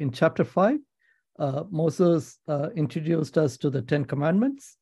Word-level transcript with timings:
in 0.00 0.10
chapter 0.10 0.44
5, 0.44 0.78
uh, 1.38 1.64
Moses 1.70 2.38
uh, 2.48 2.70
introduced 2.74 3.36
us 3.36 3.58
to 3.58 3.68
the 3.68 3.82
Ten 3.82 4.04
Commandments. 4.04 4.78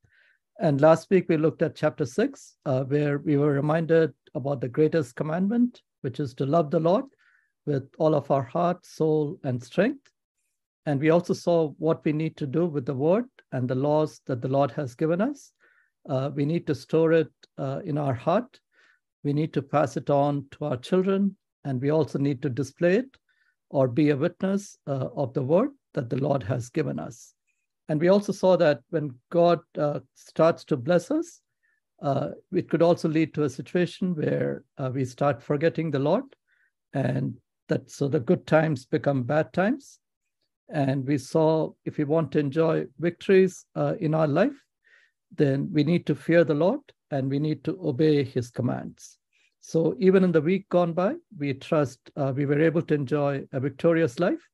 And 0.61 0.81
last 0.81 1.11
week 1.11 1.27
we 1.29 1.37
looked 1.37 1.61
at 1.61 1.75
chapter 1.75 2.07
6, 2.07 2.57
uh, 2.65 2.85
where 2.85 3.19
we 3.19 3.37
were 3.37 3.53
reminded 3.53 4.15
about 4.35 4.61
the 4.61 4.69
greatest 4.69 5.17
commandment, 5.17 5.83
which 6.03 6.21
is 6.21 6.35
to 6.35 6.47
love 6.47 6.71
the 6.71 6.81
Lord 6.81 7.05
with 7.67 7.89
all 7.99 8.15
of 8.15 8.31
our 8.31 8.45
heart, 8.45 8.87
soul, 8.87 9.39
and 9.43 9.63
strength. 9.63 10.09
And 10.87 11.01
we 11.01 11.11
also 11.11 11.35
saw 11.35 11.71
what 11.79 12.05
we 12.05 12.13
need 12.13 12.37
to 12.39 12.47
do 12.47 12.67
with 12.67 12.87
the 12.87 12.95
word 12.95 13.27
and 13.53 13.69
the 13.69 13.75
laws 13.75 14.21
that 14.27 14.41
the 14.41 14.49
Lord 14.49 14.71
has 14.71 14.95
given 14.95 15.21
us. 15.21 15.53
Uh, 16.09 16.31
we 16.35 16.45
need 16.45 16.67
to 16.69 16.75
store 16.75 17.13
it 17.13 17.33
uh, 17.59 17.81
in 17.85 17.99
our 17.99 18.15
heart. 18.15 18.61
We 19.25 19.33
need 19.33 19.53
to 19.55 19.63
pass 19.63 19.97
it 19.97 20.11
on 20.11 20.47
to 20.53 20.65
our 20.67 20.77
children. 20.77 21.37
And 21.65 21.83
we 21.83 21.91
also 21.91 22.19
need 22.19 22.41
to 22.43 22.49
display 22.49 22.99
it 22.99 23.17
or 23.71 23.89
be 23.89 24.11
a 24.11 24.17
witness 24.17 24.77
uh, 24.87 25.09
of 25.15 25.33
the 25.35 25.43
word 25.43 25.71
that 25.95 26.11
the 26.11 26.17
Lord 26.17 26.43
has 26.43 26.71
given 26.71 26.99
us. 26.99 27.35
And 27.89 28.01
we 28.01 28.09
also 28.09 28.33
saw 28.33 28.57
that 28.57 28.81
when 28.91 29.15
God 29.31 29.61
uh, 29.79 30.01
starts 30.15 30.65
to 30.67 30.77
bless 30.77 31.11
us, 31.11 31.41
uh, 32.03 32.31
it 32.53 32.69
could 32.69 32.83
also 32.83 33.09
lead 33.09 33.35
to 33.35 33.45
a 33.45 33.51
situation 33.51 34.15
where 34.15 34.65
uh, 34.77 34.91
we 34.93 35.05
start 35.05 35.43
forgetting 35.43 35.91
the 35.91 35.99
Lord, 35.99 36.25
and 36.93 37.37
that 37.69 37.91
so 37.91 38.09
the 38.09 38.21
good 38.21 38.47
times 38.47 38.87
become 38.87 39.23
bad 39.23 39.53
times. 39.53 39.99
And 40.71 41.07
we 41.07 41.19
saw 41.19 41.71
if 41.85 41.97
we 41.97 42.05
want 42.05 42.31
to 42.33 42.39
enjoy 42.39 42.87
victories 42.99 43.65
uh, 43.75 43.95
in 44.01 44.15
our 44.15 44.29
life, 44.29 44.65
then 45.35 45.69
we 45.73 45.83
need 45.83 46.07
to 46.07 46.15
fear 46.15 46.45
the 46.45 46.55
Lord 46.55 46.81
and 47.11 47.31
we 47.31 47.39
need 47.39 47.65
to 47.65 47.79
obey 47.83 48.23
His 48.23 48.51
commands. 48.51 49.18
So 49.61 49.95
even 49.99 50.25
in 50.25 50.33
the 50.33 50.41
week 50.41 50.69
gone 50.69 50.93
by, 50.93 51.17
we 51.37 51.55
trust 51.55 51.99
uh, 52.17 52.33
we 52.35 52.47
were 52.47 52.61
able 52.61 52.83
to 52.83 52.95
enjoy 52.95 53.47
a 53.53 53.61
victorious 53.61 54.19
life, 54.19 54.47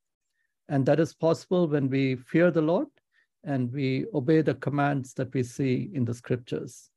and 0.69 0.85
that 0.87 1.01
is 1.01 1.15
possible 1.15 1.69
when 1.69 1.89
we 1.89 2.17
fear 2.17 2.51
the 2.51 2.63
Lord 2.63 2.89
and 3.45 3.71
we 3.73 4.07
obey 4.15 4.41
the 4.41 4.55
commands 4.55 5.13
that 5.15 5.33
we 5.35 5.43
see 5.43 5.91
in 5.93 6.05
the 6.05 6.15
scriptures. 6.15 6.91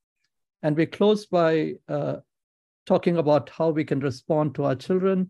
And 0.64 0.75
we 0.75 0.86
close 0.86 1.25
by 1.25 1.73
uh, 1.88 2.17
talking 2.86 3.17
about 3.17 3.49
how 3.49 3.69
we 3.69 3.83
can 3.83 3.99
respond 3.99 4.55
to 4.55 4.64
our 4.64 4.75
children 4.75 5.30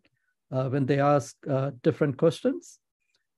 uh, 0.52 0.70
when 0.70 0.86
they 0.86 1.00
ask 1.00 1.36
uh, 1.50 1.72
different 1.82 2.18
questions. 2.18 2.80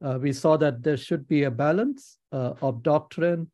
Uh, 0.03 0.19
we 0.21 0.31
saw 0.31 0.57
that 0.57 0.83
there 0.83 0.97
should 0.97 1.27
be 1.27 1.43
a 1.43 1.51
balance 1.51 2.17
uh, 2.31 2.53
of 2.61 2.83
doctrine, 2.83 3.49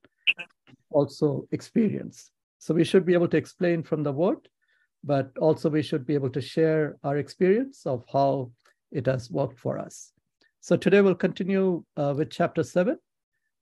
also 0.90 1.48
experience. 1.52 2.32
So 2.58 2.74
we 2.74 2.84
should 2.84 3.06
be 3.06 3.14
able 3.14 3.28
to 3.30 3.38
explain 3.38 3.84
from 3.84 4.04
the 4.04 4.12
word, 4.12 4.50
but 5.06 5.32
also 5.38 5.70
we 5.70 5.84
should 5.84 6.06
be 6.06 6.16
able 6.16 6.32
to 6.32 6.42
share 6.42 6.98
our 7.04 7.18
experience 7.18 7.86
of 7.86 8.04
how 8.12 8.52
it 8.92 9.06
has 9.06 9.30
worked 9.30 9.60
for 9.60 9.78
us. 9.78 10.12
So 10.62 10.76
today 10.76 11.02
we'll 11.02 11.16
continue 11.16 11.84
uh, 11.96 12.16
with 12.18 12.32
chapter 12.32 12.64
seven. 12.64 12.98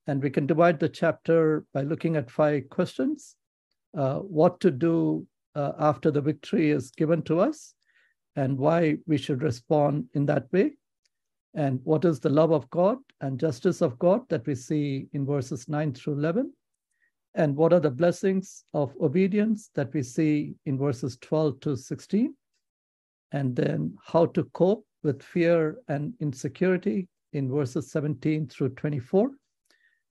And 0.06 0.22
we 0.22 0.30
can 0.30 0.46
divide 0.46 0.80
the 0.80 0.88
chapter 0.88 1.64
by 1.72 1.82
looking 1.82 2.16
at 2.16 2.30
five 2.30 2.68
questions. 2.68 3.36
Uh, 3.96 4.18
what 4.18 4.60
to 4.60 4.70
do 4.70 5.26
uh, 5.54 5.72
after 5.78 6.10
the 6.10 6.20
victory 6.20 6.70
is 6.70 6.90
given 6.90 7.22
to 7.22 7.40
us, 7.40 7.74
and 8.36 8.58
why 8.58 8.96
we 9.06 9.16
should 9.16 9.42
respond 9.42 10.06
in 10.14 10.26
that 10.26 10.52
way. 10.52 10.72
And 11.54 11.80
what 11.84 12.04
is 12.04 12.20
the 12.20 12.28
love 12.28 12.52
of 12.52 12.68
God 12.70 12.98
and 13.20 13.38
justice 13.38 13.80
of 13.80 13.98
God 13.98 14.28
that 14.28 14.46
we 14.46 14.54
see 14.56 15.06
in 15.12 15.24
verses 15.24 15.68
9 15.68 15.94
through 15.94 16.14
11? 16.14 16.52
And 17.34 17.56
what 17.56 17.72
are 17.72 17.80
the 17.80 17.90
blessings 17.90 18.64
of 18.74 18.94
obedience 19.00 19.70
that 19.74 19.92
we 19.92 20.02
see 20.02 20.54
in 20.66 20.78
verses 20.78 21.18
12 21.20 21.60
to 21.60 21.76
16? 21.76 22.34
And 23.32 23.56
then 23.56 23.96
how 24.04 24.26
to 24.26 24.44
cope 24.52 24.86
with 25.02 25.22
fear 25.22 25.78
and 25.88 26.14
insecurity 26.20 27.08
in 27.32 27.50
verses 27.50 27.90
17 27.90 28.46
through 28.46 28.70
24. 28.70 29.30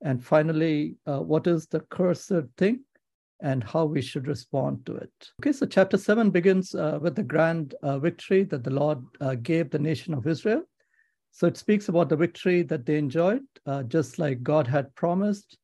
And 0.02 0.24
finally, 0.24 0.98
uh, 1.08 1.22
what 1.22 1.48
is 1.48 1.68
the 1.68 1.80
cursed 1.80 2.32
thing 2.58 2.82
and 3.42 3.64
how 3.64 3.86
we 3.86 4.02
should 4.02 4.28
respond 4.28 4.86
to 4.86 4.96
it? 4.96 5.12
Okay, 5.42 5.54
so 5.54 5.66
chapter 5.66 5.98
7 5.98 6.30
begins 6.30 6.76
uh, 6.76 7.00
with 7.02 7.16
the 7.16 7.24
grand 7.24 7.76
uh, 7.82 8.00
victory 8.00 8.44
that 8.44 8.66
the 8.66 8.70
Lord 8.70 9.00
uh, 9.22 9.36
gave 9.36 9.70
the 9.70 9.80
nation 9.80 10.14
of 10.14 10.28
Israel. 10.28 10.64
So 11.32 11.48
it 11.48 11.58
speaks 11.58 11.88
about 11.88 12.10
the 12.10 12.18
victory 12.18 12.64
that 12.64 12.86
they 12.86 12.98
enjoyed, 12.98 13.42
uh, 13.66 13.84
just 13.84 14.20
like 14.20 14.44
God 14.44 14.68
had 14.68 14.94
promised. 14.96 15.58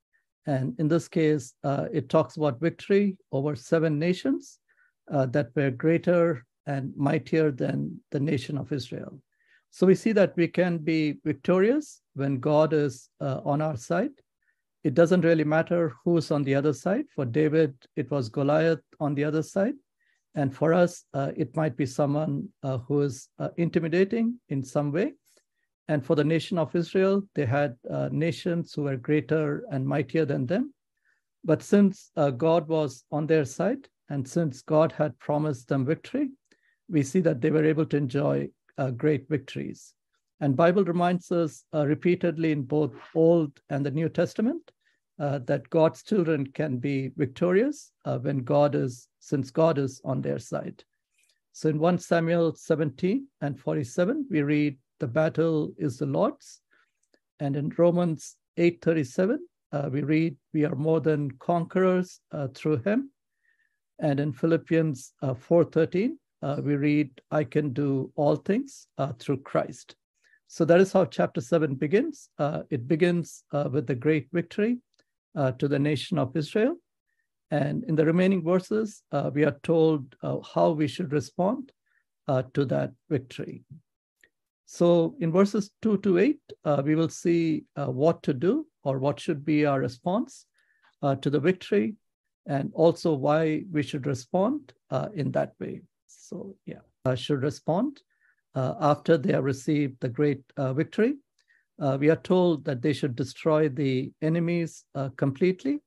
And 0.53 0.65
in 0.79 0.87
this 0.87 1.07
case, 1.07 1.45
uh, 1.63 1.85
it 1.91 2.09
talks 2.09 2.37
about 2.37 2.59
victory 2.59 3.17
over 3.31 3.55
seven 3.55 3.99
nations 3.99 4.59
that 5.35 5.49
were 5.55 5.71
greater 5.71 6.45
and 6.65 6.93
mightier 6.95 7.51
than 7.51 7.99
the 8.11 8.19
nation 8.19 8.57
of 8.57 8.71
Israel. 8.71 9.13
So 9.71 9.87
we 9.87 9.95
see 9.95 10.13
that 10.13 10.35
we 10.35 10.47
can 10.47 10.77
be 10.77 11.01
victorious 11.23 12.01
when 12.13 12.39
God 12.39 12.73
is 12.73 13.09
on 13.19 13.61
our 13.61 13.77
side 13.77 14.15
it 14.83 14.93
doesn't 14.93 15.21
really 15.21 15.43
matter 15.43 15.93
who's 16.03 16.31
on 16.31 16.43
the 16.43 16.55
other 16.55 16.73
side. 16.73 17.05
For 17.13 17.25
David, 17.25 17.75
it 17.95 18.09
was 18.09 18.29
Goliath 18.29 18.81
on 18.99 19.13
the 19.13 19.25
other 19.25 19.43
side. 19.43 19.73
And 20.35 20.55
for 20.55 20.73
us, 20.73 21.03
uh, 21.13 21.31
it 21.35 21.55
might 21.55 21.75
be 21.75 21.85
someone 21.85 22.47
uh, 22.63 22.77
who 22.77 23.01
is 23.01 23.27
uh, 23.39 23.49
intimidating 23.57 24.39
in 24.47 24.63
some 24.63 24.91
way. 24.91 25.13
And 25.89 26.05
for 26.05 26.15
the 26.15 26.23
nation 26.23 26.59
of 26.59 26.75
Israel, 26.75 27.23
they 27.33 27.47
had 27.47 27.75
uh, 27.89 28.09
nations 28.11 28.73
who 28.73 28.83
were 28.83 28.95
greater 28.95 29.65
and 29.71 29.87
mightier 29.87 30.23
than 30.23 30.45
them. 30.45 30.71
But 31.43 31.63
since 31.63 32.11
uh, 32.15 32.29
God 32.29 32.67
was 32.67 33.03
on 33.11 33.25
their 33.25 33.43
side, 33.43 33.89
and 34.07 34.27
since 34.27 34.61
God 34.61 34.91
had 34.91 35.17
promised 35.17 35.67
them 35.67 35.87
victory, 35.87 36.29
we 36.89 37.01
see 37.01 37.21
that 37.21 37.41
they 37.41 37.49
were 37.49 37.65
able 37.65 37.87
to 37.87 37.97
enjoy 37.97 38.49
uh, 38.77 38.91
great 38.91 39.27
victories. 39.29 39.95
And 40.39 40.55
Bible 40.55 40.83
reminds 40.83 41.31
us 41.31 41.65
uh, 41.73 41.87
repeatedly 41.87 42.51
in 42.51 42.61
both 42.63 42.93
Old 43.15 43.59
and 43.71 43.83
the 43.83 43.91
New 43.91 44.09
Testament 44.09 44.71
uh, 45.19 45.39
that 45.47 45.71
God's 45.71 46.03
children 46.03 46.45
can 46.53 46.77
be 46.77 47.09
victorious 47.17 47.91
uh, 48.05 48.19
when 48.19 48.43
God 48.43 48.75
is, 48.75 49.07
since 49.19 49.49
God 49.49 49.79
is 49.79 50.01
on 50.05 50.21
their 50.21 50.37
side. 50.37 50.83
So 51.51 51.67
in 51.67 51.79
1 51.79 51.97
Samuel 51.97 52.53
17 52.55 53.27
and 53.41 53.59
47, 53.59 54.27
we 54.29 54.43
read, 54.43 54.77
the 54.99 55.07
battle 55.07 55.73
is 55.77 55.97
the 55.97 56.05
Lord's. 56.05 56.61
And 57.39 57.55
in 57.55 57.73
Romans 57.77 58.35
8:37, 58.57 59.37
uh, 59.71 59.89
we 59.91 60.01
read, 60.01 60.35
we 60.53 60.65
are 60.65 60.75
more 60.75 60.99
than 60.99 61.31
conquerors 61.39 62.19
uh, 62.31 62.47
through 62.53 62.77
him. 62.77 63.11
And 63.99 64.19
in 64.19 64.33
Philippians 64.33 65.13
4:13, 65.21 66.17
uh, 66.41 66.61
we 66.63 66.75
read, 66.75 67.21
I 67.31 67.43
can 67.43 67.73
do 67.73 68.11
all 68.15 68.35
things 68.35 68.87
through 69.19 69.41
Christ. 69.41 69.95
So 70.51 70.65
that 70.65 70.81
is 70.81 70.91
how 70.91 71.05
chapter 71.05 71.41
7 71.41 71.75
begins. 71.75 72.29
Uh, 72.39 72.63
it 72.71 72.87
begins 72.87 73.43
uh, 73.51 73.69
with 73.71 73.85
the 73.85 73.93
great 73.93 74.29
victory 74.33 74.79
uh, 75.35 75.51
to 75.53 75.67
the 75.67 75.77
nation 75.77 76.17
of 76.17 76.35
Israel. 76.35 76.75
And 77.51 77.83
in 77.83 77.95
the 77.95 78.05
remaining 78.05 78.43
verses, 78.43 79.03
uh, 79.11 79.29
we 79.31 79.43
are 79.43 79.59
told 79.61 80.15
uh, 80.23 80.37
how 80.41 80.71
we 80.71 80.87
should 80.87 81.11
respond 81.11 81.71
uh, 82.27 82.43
to 82.55 82.65
that 82.65 82.93
victory. 83.11 83.63
So 84.71 85.15
in 85.19 85.31
verses 85.31 85.71
2 85.81 85.97
to 85.97 86.19
8, 86.19 86.39
we 86.83 86.93
will 86.93 87.09
see 87.09 87.65
what 87.75 88.21
to 88.21 88.35
do 88.35 88.67
or 88.83 88.99
what 88.99 89.19
should 89.19 89.43
be 89.43 89.65
our 89.65 89.79
response 89.79 90.45
to 91.01 91.29
the 91.29 91.39
victory 91.39 91.95
and 92.45 92.69
also 92.75 93.15
why 93.15 93.63
we 93.71 93.81
should 93.81 94.05
respond 94.05 94.71
in 95.15 95.31
that 95.31 95.53
way. 95.59 95.81
So, 96.05 96.55
yeah, 96.67 96.81
I 97.03 97.15
should 97.15 97.41
respond 97.41 97.99
uh, 98.53 98.75
after 98.79 99.17
they 99.17 99.33
have 99.33 99.43
received 99.43 99.99
the 100.01 100.09
great 100.09 100.43
uh, 100.55 100.73
victory. 100.73 101.15
Uh, 101.81 101.97
we 101.99 102.11
are 102.11 102.21
told 102.21 102.63
that 102.65 102.83
they 102.83 102.93
should 102.93 103.15
destroy 103.15 103.69
the 103.69 104.11
enemies 104.21 104.85
completely. 105.17 105.79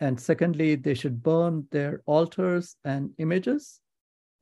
And 0.00 0.18
secondly, 0.20 0.74
they 0.74 0.94
should 0.94 1.22
burn 1.22 1.68
their 1.70 2.02
altars 2.04 2.74
and 2.84 3.10
images. 3.18 3.80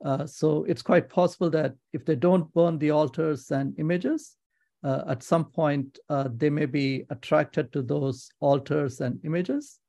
Uh, 0.03 0.25
so 0.25 0.63
it's 0.65 0.81
quite 0.81 1.09
possible 1.09 1.49
that 1.49 1.75
if 1.93 2.05
they 2.05 2.15
don't 2.15 2.53
burn 2.53 2.77
the 2.77 2.91
altars 2.91 3.51
and 3.51 3.77
images, 3.79 4.35
uh, 4.83 5.03
at 5.07 5.23
some 5.23 5.45
point 5.45 5.97
uh, 6.09 6.29
they 6.35 6.49
may 6.49 6.65
be 6.65 7.03
attracted 7.09 7.71
to 7.73 7.81
those 7.81 8.29
altars 8.39 9.01
and 9.01 9.19
images. 9.25 9.79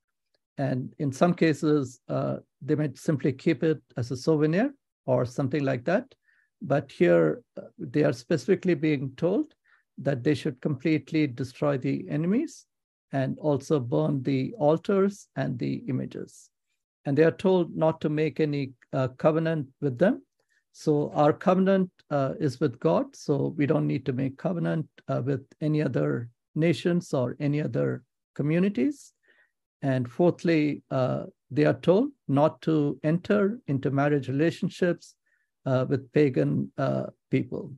And 0.57 0.93
in 0.99 1.11
some 1.11 1.33
cases, 1.33 2.01
they 2.07 2.75
may 2.75 2.89
simply 2.93 3.31
keep 3.31 3.63
it 3.63 3.81
as 3.95 4.11
a 4.11 4.17
souvenir 4.17 4.73
or 5.05 5.25
something 5.25 5.63
like 5.63 5.85
that. 5.85 6.13
But 6.61 6.91
here 6.91 7.41
uh, 7.57 7.67
they 7.77 8.03
are 8.03 8.13
specifically 8.13 8.73
being 8.73 9.13
told 9.15 9.53
that 9.97 10.23
they 10.23 10.33
should 10.33 10.61
completely 10.61 11.27
destroy 11.27 11.77
the 11.77 12.05
enemies 12.09 12.65
and 13.11 13.37
also 13.39 13.79
burn 13.79 14.21
the 14.23 14.53
altars 14.57 15.27
and 15.35 15.57
the 15.57 15.75
images. 15.87 16.49
And 17.05 17.17
they 17.17 17.23
are 17.23 17.31
told 17.31 17.75
not 17.75 18.01
to 18.01 18.09
make 18.09 18.39
any 18.39 18.73
uh, 18.93 19.09
covenant 19.17 19.67
with 19.81 19.97
them. 19.97 20.21
So 20.71 21.11
our 21.13 21.33
covenant 21.33 21.89
uh, 22.09 22.33
is 22.39 22.59
with 22.59 22.79
God. 22.79 23.15
So 23.15 23.53
we 23.57 23.65
don't 23.65 23.87
need 23.87 24.05
to 24.05 24.13
make 24.13 24.37
covenant 24.37 24.87
uh, 25.07 25.21
with 25.23 25.45
any 25.61 25.81
other 25.81 26.29
nations 26.55 27.13
or 27.13 27.35
any 27.39 27.61
other 27.61 28.03
communities. 28.35 29.13
And 29.81 30.09
fourthly, 30.09 30.83
uh, 30.91 31.25
they 31.51 31.65
are 31.65 31.79
told 31.79 32.09
not 32.27 32.61
to 32.63 32.99
enter 33.03 33.59
into 33.67 33.91
marriage 33.91 34.27
relationships 34.27 35.15
uh, 35.65 35.85
with 35.87 36.11
pagan 36.13 36.71
uh, 36.77 37.07
people. 37.29 37.73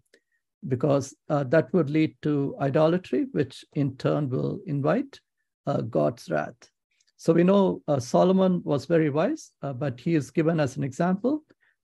because 0.68 1.16
that 1.28 1.74
would 1.74 1.90
lead 1.90 2.16
to 2.22 2.56
idolatry, 2.60 3.26
which 3.32 3.66
in 3.74 3.98
turn 3.98 4.30
will 4.30 4.60
invite 4.68 5.20
God's 5.90 6.30
wrath. 6.30 6.70
So 7.22 7.34
we 7.34 7.44
know 7.44 7.84
uh, 7.88 8.00
Solomon 8.00 8.64
was 8.64 8.88
very 8.88 9.12
wise, 9.12 9.52
uh, 9.62 9.74
but 9.74 10.00
he 10.00 10.16
is 10.16 10.32
given 10.32 10.60
as 10.60 10.76
an 10.76 10.84
example 10.84 11.44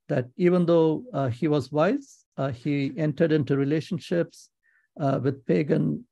that 0.10 0.26
even 0.36 0.66
though 0.66 1.04
uh, 1.14 1.28
he 1.28 1.48
was 1.48 1.72
wise, 1.72 2.26
uh, 2.38 2.50
he 2.50 2.92
entered 2.98 3.32
into 3.32 3.56
relationships 3.56 4.50
with 4.96 5.46
pagan 5.46 6.08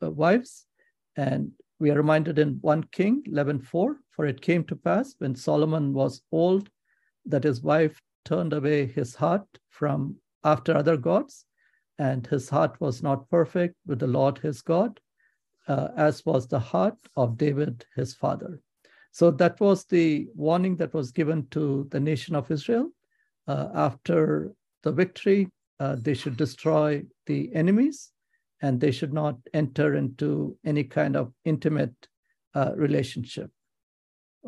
wives. 0.00 0.64
And 1.16 1.52
we 1.78 1.90
are 1.90 1.96
reminded 1.98 2.38
in 2.38 2.56
1 2.62 2.84
King 2.84 3.22
11.4, 3.28 3.96
for 4.12 4.24
it 4.24 4.40
came 4.40 4.64
to 4.64 4.76
pass 4.76 5.14
when 5.18 5.34
Solomon 5.34 5.92
was 5.92 6.22
old 6.32 6.70
that 7.26 7.44
his 7.44 7.60
wife 7.60 8.00
turned 8.24 8.54
away 8.54 8.86
his 8.86 9.14
heart 9.14 9.46
from 9.68 10.16
after 10.42 10.74
other 10.74 10.96
gods, 10.96 11.44
and 11.98 12.26
his 12.26 12.48
heart 12.48 12.80
was 12.80 13.02
not 13.02 13.28
perfect 13.28 13.74
with 13.86 13.98
the 13.98 14.06
Lord 14.06 14.38
his 14.38 14.62
God, 14.62 15.00
uh, 15.66 15.88
as 15.96 16.24
was 16.24 16.46
the 16.46 16.58
heart 16.58 16.98
of 17.16 17.36
David 17.36 17.84
his 17.94 18.14
father. 18.14 18.60
So 19.12 19.30
that 19.30 19.58
was 19.60 19.84
the 19.84 20.28
warning 20.34 20.76
that 20.76 20.92
was 20.92 21.10
given 21.10 21.46
to 21.48 21.88
the 21.90 22.00
nation 22.00 22.34
of 22.34 22.50
Israel. 22.50 22.90
Uh, 23.48 23.68
after 23.74 24.52
the 24.82 24.92
victory, 24.92 25.48
uh, 25.80 25.96
they 25.98 26.14
should 26.14 26.36
destroy 26.36 27.02
the 27.26 27.54
enemies 27.54 28.12
and 28.62 28.80
they 28.80 28.90
should 28.90 29.12
not 29.12 29.36
enter 29.54 29.94
into 29.94 30.56
any 30.64 30.84
kind 30.84 31.16
of 31.16 31.32
intimate 31.44 31.94
uh, 32.54 32.72
relationship. 32.74 33.50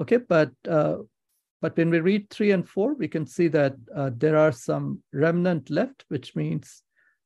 Okay, 0.00 0.18
but 0.18 0.52
uh, 0.68 0.96
but 1.60 1.76
when 1.76 1.90
we 1.90 2.00
read 2.00 2.30
three 2.30 2.52
and 2.52 2.68
four, 2.68 2.94
we 2.94 3.08
can 3.08 3.26
see 3.26 3.48
that 3.48 3.74
uh, 3.94 4.10
there 4.16 4.36
are 4.36 4.52
some 4.52 5.02
remnant 5.12 5.70
left, 5.70 6.04
which 6.08 6.36
means 6.36 6.82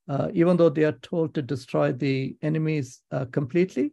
uh, 0.08 0.28
even 0.32 0.56
though 0.56 0.68
they 0.68 0.84
are 0.84 0.98
told 1.02 1.34
to 1.34 1.42
destroy 1.42 1.92
the 1.92 2.36
enemies 2.42 3.02
uh, 3.10 3.24
completely, 3.26 3.92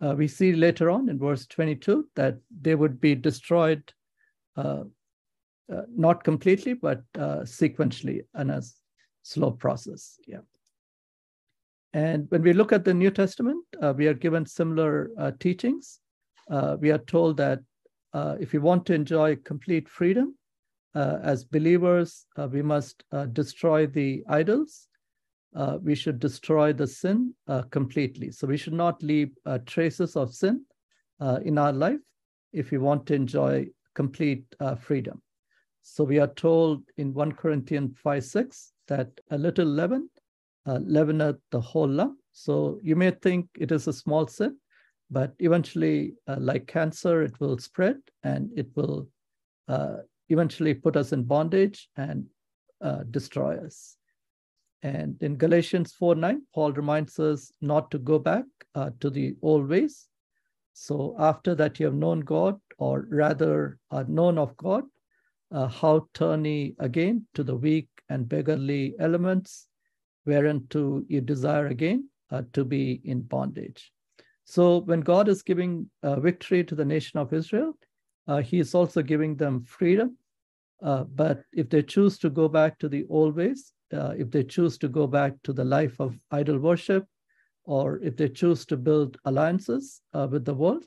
uh, 0.00 0.14
we 0.16 0.26
see 0.26 0.52
later 0.52 0.90
on 0.90 1.08
in 1.08 1.18
verse 1.18 1.46
22 1.46 2.08
that 2.16 2.38
they 2.60 2.74
would 2.74 3.00
be 3.00 3.14
destroyed 3.14 3.82
uh, 4.56 4.84
uh, 5.72 5.82
not 5.96 6.24
completely, 6.24 6.74
but 6.74 7.02
sequentially 7.14 8.20
in 8.38 8.50
a 8.50 8.62
slow 9.22 9.50
process. 9.50 10.18
Yeah. 10.26 10.40
And 11.92 12.26
when 12.30 12.42
we 12.42 12.52
look 12.52 12.72
at 12.72 12.84
the 12.84 12.92
New 12.92 13.10
Testament, 13.10 13.64
we 13.96 14.08
are 14.08 14.14
given 14.14 14.44
similar 14.44 15.32
teachings. 15.38 16.00
we 16.80 16.90
are 16.90 16.98
told 17.06 17.36
that 17.38 17.60
uh, 18.14 18.36
if 18.38 18.52
we 18.52 18.60
want 18.60 18.86
to 18.86 18.94
enjoy 18.94 19.36
complete 19.36 19.88
freedom 19.88 20.36
uh, 20.94 21.18
as 21.22 21.44
believers, 21.44 22.26
uh, 22.38 22.48
we 22.50 22.62
must 22.62 23.02
uh, 23.10 23.26
destroy 23.26 23.86
the 23.86 24.22
idols. 24.28 24.86
Uh, 25.54 25.78
we 25.82 25.94
should 25.94 26.18
destroy 26.18 26.72
the 26.72 26.86
sin 26.86 27.32
uh, 27.46 27.62
completely. 27.70 28.30
So 28.30 28.46
we 28.46 28.56
should 28.56 28.72
not 28.72 29.02
leave 29.02 29.30
traces 29.66 30.16
of 30.16 30.34
sin 30.34 30.64
in 31.42 31.58
our 31.58 31.72
life 31.72 32.00
if 32.52 32.70
we 32.70 32.78
want 32.78 33.06
to 33.06 33.14
enjoy 33.14 33.66
complete 33.94 34.44
freedom. 34.80 35.22
So 35.82 36.04
we 36.04 36.18
are 36.18 36.34
told 36.34 36.82
in 36.96 37.14
1 37.14 37.32
Corinthians 37.32 37.96
5 38.02 38.24
6 38.24 38.72
that 38.88 39.08
a 39.30 39.38
little 39.38 39.66
leaven 39.66 40.10
leaveneth 40.66 41.38
the 41.50 41.60
whole 41.60 41.88
lump. 41.88 42.18
So 42.32 42.80
you 42.82 42.96
may 42.96 43.12
think 43.12 43.48
it 43.58 43.70
is 43.70 43.86
a 43.86 43.92
small 43.92 44.26
sin, 44.26 44.56
but 45.10 45.32
eventually, 45.38 46.14
uh, 46.26 46.36
like 46.40 46.66
cancer, 46.66 47.22
it 47.22 47.38
will 47.40 47.58
spread 47.58 47.96
and 48.22 48.50
it 48.56 48.66
will 48.74 49.08
uh, 49.68 49.98
eventually 50.28 50.74
put 50.74 50.96
us 50.96 51.12
in 51.12 51.22
bondage 51.22 51.88
and 51.96 52.26
uh, 52.80 53.04
destroy 53.10 53.56
us. 53.64 53.96
And 54.84 55.16
in 55.22 55.36
Galatians 55.36 55.94
4 55.94 56.14
9, 56.14 56.42
Paul 56.54 56.72
reminds 56.72 57.18
us 57.18 57.50
not 57.62 57.90
to 57.90 57.98
go 57.98 58.18
back 58.18 58.44
uh, 58.74 58.90
to 59.00 59.08
the 59.08 59.34
old 59.40 59.66
ways. 59.66 60.08
So, 60.74 61.16
after 61.18 61.54
that, 61.54 61.80
you 61.80 61.86
have 61.86 61.94
known 61.94 62.20
God, 62.20 62.60
or 62.76 63.06
rather, 63.08 63.78
are 63.90 64.04
known 64.04 64.36
of 64.36 64.54
God, 64.58 64.84
uh, 65.50 65.68
how 65.68 66.08
turn 66.12 66.44
ye 66.44 66.74
again 66.80 67.26
to 67.32 67.42
the 67.42 67.56
weak 67.56 67.88
and 68.10 68.28
beggarly 68.28 68.94
elements, 68.98 69.68
whereunto 70.26 71.02
you 71.08 71.22
desire 71.22 71.68
again 71.68 72.10
uh, 72.30 72.42
to 72.52 72.62
be 72.62 73.00
in 73.04 73.22
bondage. 73.22 73.90
So 74.44 74.78
when 74.78 75.00
God 75.00 75.28
is 75.28 75.42
giving 75.42 75.88
uh, 76.02 76.20
victory 76.20 76.62
to 76.62 76.74
the 76.74 76.84
nation 76.84 77.18
of 77.18 77.32
Israel, 77.32 77.72
uh, 78.28 78.42
he 78.42 78.58
is 78.58 78.74
also 78.74 79.00
giving 79.00 79.36
them 79.36 79.64
freedom. 79.64 80.18
Uh, 80.82 81.04
but 81.04 81.42
if 81.54 81.70
they 81.70 81.82
choose 81.82 82.18
to 82.18 82.28
go 82.28 82.48
back 82.48 82.78
to 82.80 82.88
the 82.88 83.06
old 83.08 83.34
ways, 83.34 83.72
uh, 83.94 84.14
if 84.16 84.30
they 84.30 84.42
choose 84.42 84.76
to 84.78 84.88
go 84.88 85.06
back 85.06 85.34
to 85.44 85.52
the 85.52 85.64
life 85.64 86.00
of 86.00 86.18
idol 86.30 86.58
worship, 86.58 87.06
or 87.64 87.98
if 88.02 88.16
they 88.16 88.28
choose 88.28 88.66
to 88.66 88.76
build 88.76 89.16
alliances 89.24 90.02
uh, 90.12 90.28
with 90.30 90.44
the 90.44 90.54
world, 90.54 90.84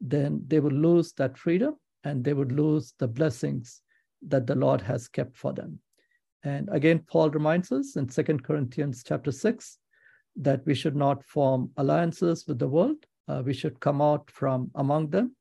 then 0.00 0.42
they 0.48 0.60
will 0.60 0.72
lose 0.72 1.12
that 1.12 1.38
freedom 1.38 1.76
and 2.04 2.24
they 2.24 2.32
would 2.32 2.52
lose 2.52 2.94
the 2.98 3.08
blessings 3.08 3.82
that 4.26 4.46
the 4.46 4.54
Lord 4.54 4.80
has 4.80 5.08
kept 5.08 5.36
for 5.36 5.52
them. 5.52 5.78
And 6.42 6.68
again, 6.70 7.00
Paul 7.06 7.30
reminds 7.30 7.72
us 7.72 7.96
in 7.96 8.08
Second 8.08 8.44
Corinthians 8.44 9.02
chapter 9.04 9.32
6 9.32 9.78
that 10.36 10.64
we 10.66 10.74
should 10.74 10.96
not 10.96 11.24
form 11.24 11.70
alliances 11.76 12.46
with 12.46 12.58
the 12.58 12.68
world. 12.68 13.04
Uh, 13.28 13.42
we 13.44 13.52
should 13.52 13.80
come 13.80 14.00
out 14.00 14.30
from 14.30 14.70
among 14.74 15.10
them 15.10 15.34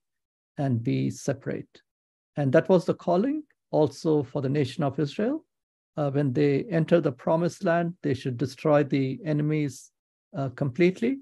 and 0.57 0.83
be 0.83 1.09
separate. 1.09 1.81
And 2.37 2.51
that 2.53 2.69
was 2.69 2.85
the 2.85 2.93
calling 2.93 3.43
also 3.71 4.23
for 4.23 4.41
the 4.41 4.49
nation 4.49 4.83
of 4.83 4.99
Israel. 4.99 5.44
Uh, 5.97 6.11
when 6.11 6.33
they 6.33 6.65
enter 6.69 6.99
the 6.99 7.11
promised 7.11 7.63
land, 7.63 7.93
they 8.03 8.13
should 8.13 8.37
destroy 8.37 8.83
the 8.83 9.19
enemies 9.23 9.91
uh, 10.37 10.49
completely. 10.49 11.19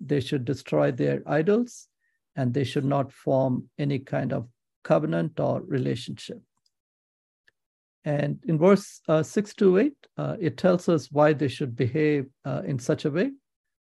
They 0.00 0.20
should 0.20 0.44
destroy 0.44 0.92
their 0.92 1.22
idols, 1.26 1.88
and 2.36 2.52
they 2.52 2.64
should 2.64 2.84
not 2.84 3.12
form 3.12 3.68
any 3.78 3.98
kind 3.98 4.32
of 4.32 4.48
covenant 4.82 5.38
or 5.38 5.62
relationship. 5.62 6.40
And 8.04 8.38
in 8.44 8.58
verse 8.58 9.00
uh, 9.08 9.22
6 9.22 9.54
to 9.54 9.78
8, 9.78 9.92
uh, 10.16 10.36
it 10.38 10.56
tells 10.56 10.88
us 10.88 11.10
why 11.10 11.32
they 11.32 11.48
should 11.48 11.74
behave 11.74 12.26
uh, 12.44 12.62
in 12.66 12.78
such 12.78 13.04
a 13.04 13.10
way 13.10 13.30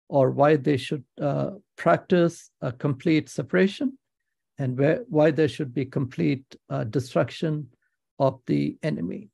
or 0.10 0.32
why 0.32 0.56
they 0.56 0.78
should 0.78 1.04
uh, 1.22 1.52
practice 1.78 2.50
a 2.62 2.72
complete 2.72 3.30
separation 3.30 3.98
and 4.58 4.78
where, 4.78 5.04
why 5.10 5.30
there 5.30 5.48
should 5.48 5.74
be 5.74 5.86
complete 5.86 6.56
destruction 6.90 7.68
of 8.18 8.40
the 8.48 8.76
enemy. 8.82 9.30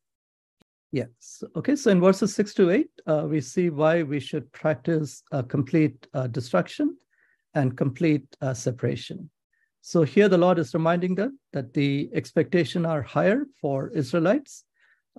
Yes. 0.93 1.43
Okay. 1.55 1.75
So 1.75 1.89
in 1.91 1.99
verses 1.99 2.33
6 2.35 2.53
to 2.53 2.69
8, 2.69 2.87
uh, 3.07 3.25
we 3.27 3.41
see 3.41 3.69
why 3.69 4.03
we 4.03 4.19
should 4.19 4.49
practice 4.53 5.23
complete 5.49 6.07
destruction 6.31 6.95
and 7.55 7.75
complete 7.75 8.25
separation. 8.53 9.29
So 9.85 10.03
here 10.03 10.29
the 10.29 10.37
Lord 10.37 10.59
is 10.59 10.73
reminding 10.73 11.15
them 11.15 11.39
that 11.51 11.73
the 11.73 12.09
expectation 12.13 12.85
are 12.85 13.01
higher 13.01 13.47
for 13.59 13.89
Israelites 13.89 14.63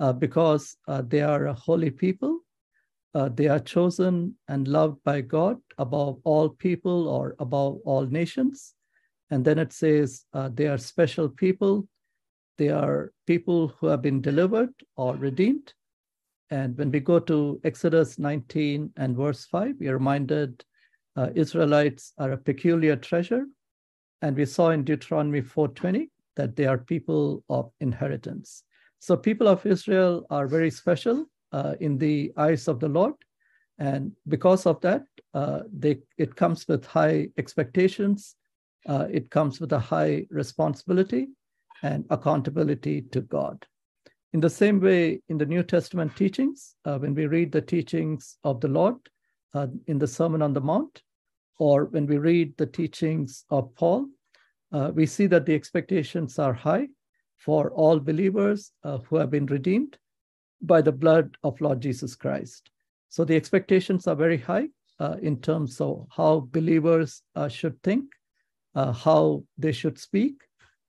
uh, 0.00 0.14
because 0.14 0.76
uh, 0.88 1.02
they 1.06 1.20
are 1.20 1.48
a 1.48 1.52
holy 1.52 1.90
people. 1.90 2.40
Uh, 3.14 3.28
they 3.28 3.46
are 3.46 3.58
chosen 3.58 4.34
and 4.48 4.66
loved 4.66 5.04
by 5.04 5.20
God 5.20 5.58
above 5.76 6.18
all 6.24 6.48
people 6.48 7.08
or 7.08 7.36
above 7.38 7.78
all 7.84 8.06
nations. 8.06 8.72
And 9.30 9.44
then 9.44 9.58
it 9.58 9.74
says 9.74 10.24
uh, 10.32 10.48
they 10.54 10.66
are 10.66 10.78
special 10.78 11.28
people. 11.28 11.86
They 12.56 12.68
are 12.68 13.12
people 13.26 13.68
who 13.68 13.88
have 13.88 14.02
been 14.02 14.20
delivered 14.20 14.72
or 14.96 15.16
redeemed. 15.16 15.74
And 16.50 16.76
when 16.78 16.90
we 16.90 17.00
go 17.00 17.18
to 17.18 17.60
Exodus 17.64 18.18
19 18.18 18.92
and 18.96 19.16
verse 19.16 19.46
5, 19.46 19.76
we 19.80 19.88
are 19.88 19.94
reminded 19.94 20.64
uh, 21.16 21.30
Israelites 21.34 22.12
are 22.18 22.32
a 22.32 22.38
peculiar 22.38 22.96
treasure. 22.96 23.46
And 24.22 24.36
we 24.36 24.46
saw 24.46 24.70
in 24.70 24.84
Deuteronomy 24.84 25.42
4:20 25.42 26.10
that 26.36 26.56
they 26.56 26.66
are 26.66 26.78
people 26.78 27.44
of 27.48 27.70
inheritance. 27.80 28.64
So 28.98 29.16
people 29.16 29.48
of 29.48 29.66
Israel 29.66 30.26
are 30.30 30.46
very 30.46 30.70
special 30.70 31.26
uh, 31.52 31.74
in 31.80 31.98
the 31.98 32.32
eyes 32.36 32.68
of 32.68 32.80
the 32.80 32.88
Lord. 32.88 33.14
And 33.78 34.12
because 34.28 34.66
of 34.66 34.80
that, 34.80 35.02
uh, 35.34 35.60
they, 35.72 35.98
it 36.16 36.34
comes 36.36 36.66
with 36.68 36.86
high 36.86 37.28
expectations. 37.36 38.36
Uh, 38.86 39.06
it 39.10 39.30
comes 39.30 39.60
with 39.60 39.72
a 39.72 39.78
high 39.78 40.26
responsibility 40.30 41.28
and 41.84 42.06
accountability 42.08 43.02
to 43.12 43.20
God. 43.20 43.64
In 44.32 44.40
the 44.40 44.50
same 44.50 44.80
way, 44.80 45.20
in 45.28 45.36
the 45.38 45.46
New 45.46 45.62
Testament 45.62 46.16
teachings, 46.16 46.74
uh, 46.86 46.98
when 46.98 47.14
we 47.14 47.26
read 47.26 47.52
the 47.52 47.60
teachings 47.60 48.38
of 48.42 48.60
the 48.60 48.68
Lord 48.68 48.96
uh, 49.52 49.66
in 49.86 49.98
the 49.98 50.08
Sermon 50.08 50.40
on 50.40 50.54
the 50.54 50.62
Mount, 50.62 51.02
or 51.58 51.84
when 51.84 52.06
we 52.06 52.16
read 52.16 52.56
the 52.56 52.66
teachings 52.66 53.44
of 53.50 53.72
Paul, 53.76 54.06
uh, 54.72 54.92
we 54.94 55.04
see 55.04 55.26
that 55.26 55.44
the 55.44 55.54
expectations 55.54 56.38
are 56.38 56.54
high 56.54 56.88
for 57.36 57.70
all 57.72 58.00
believers 58.00 58.72
uh, 58.82 58.98
who 59.06 59.16
have 59.16 59.30
been 59.30 59.46
redeemed 59.46 59.98
by 60.62 60.80
the 60.80 60.90
blood 60.90 61.36
of 61.44 61.60
Lord 61.60 61.82
Jesus 61.82 62.16
Christ. 62.16 62.70
So 63.10 63.24
the 63.24 63.36
expectations 63.36 64.06
are 64.06 64.16
very 64.16 64.38
high 64.38 64.68
uh, 64.98 65.16
in 65.20 65.38
terms 65.40 65.80
of 65.82 66.06
how 66.10 66.48
believers 66.50 67.22
uh, 67.36 67.48
should 67.48 67.80
think, 67.82 68.06
how 68.74 69.44
they 69.58 69.70
should 69.70 69.98
speak, 69.98 70.34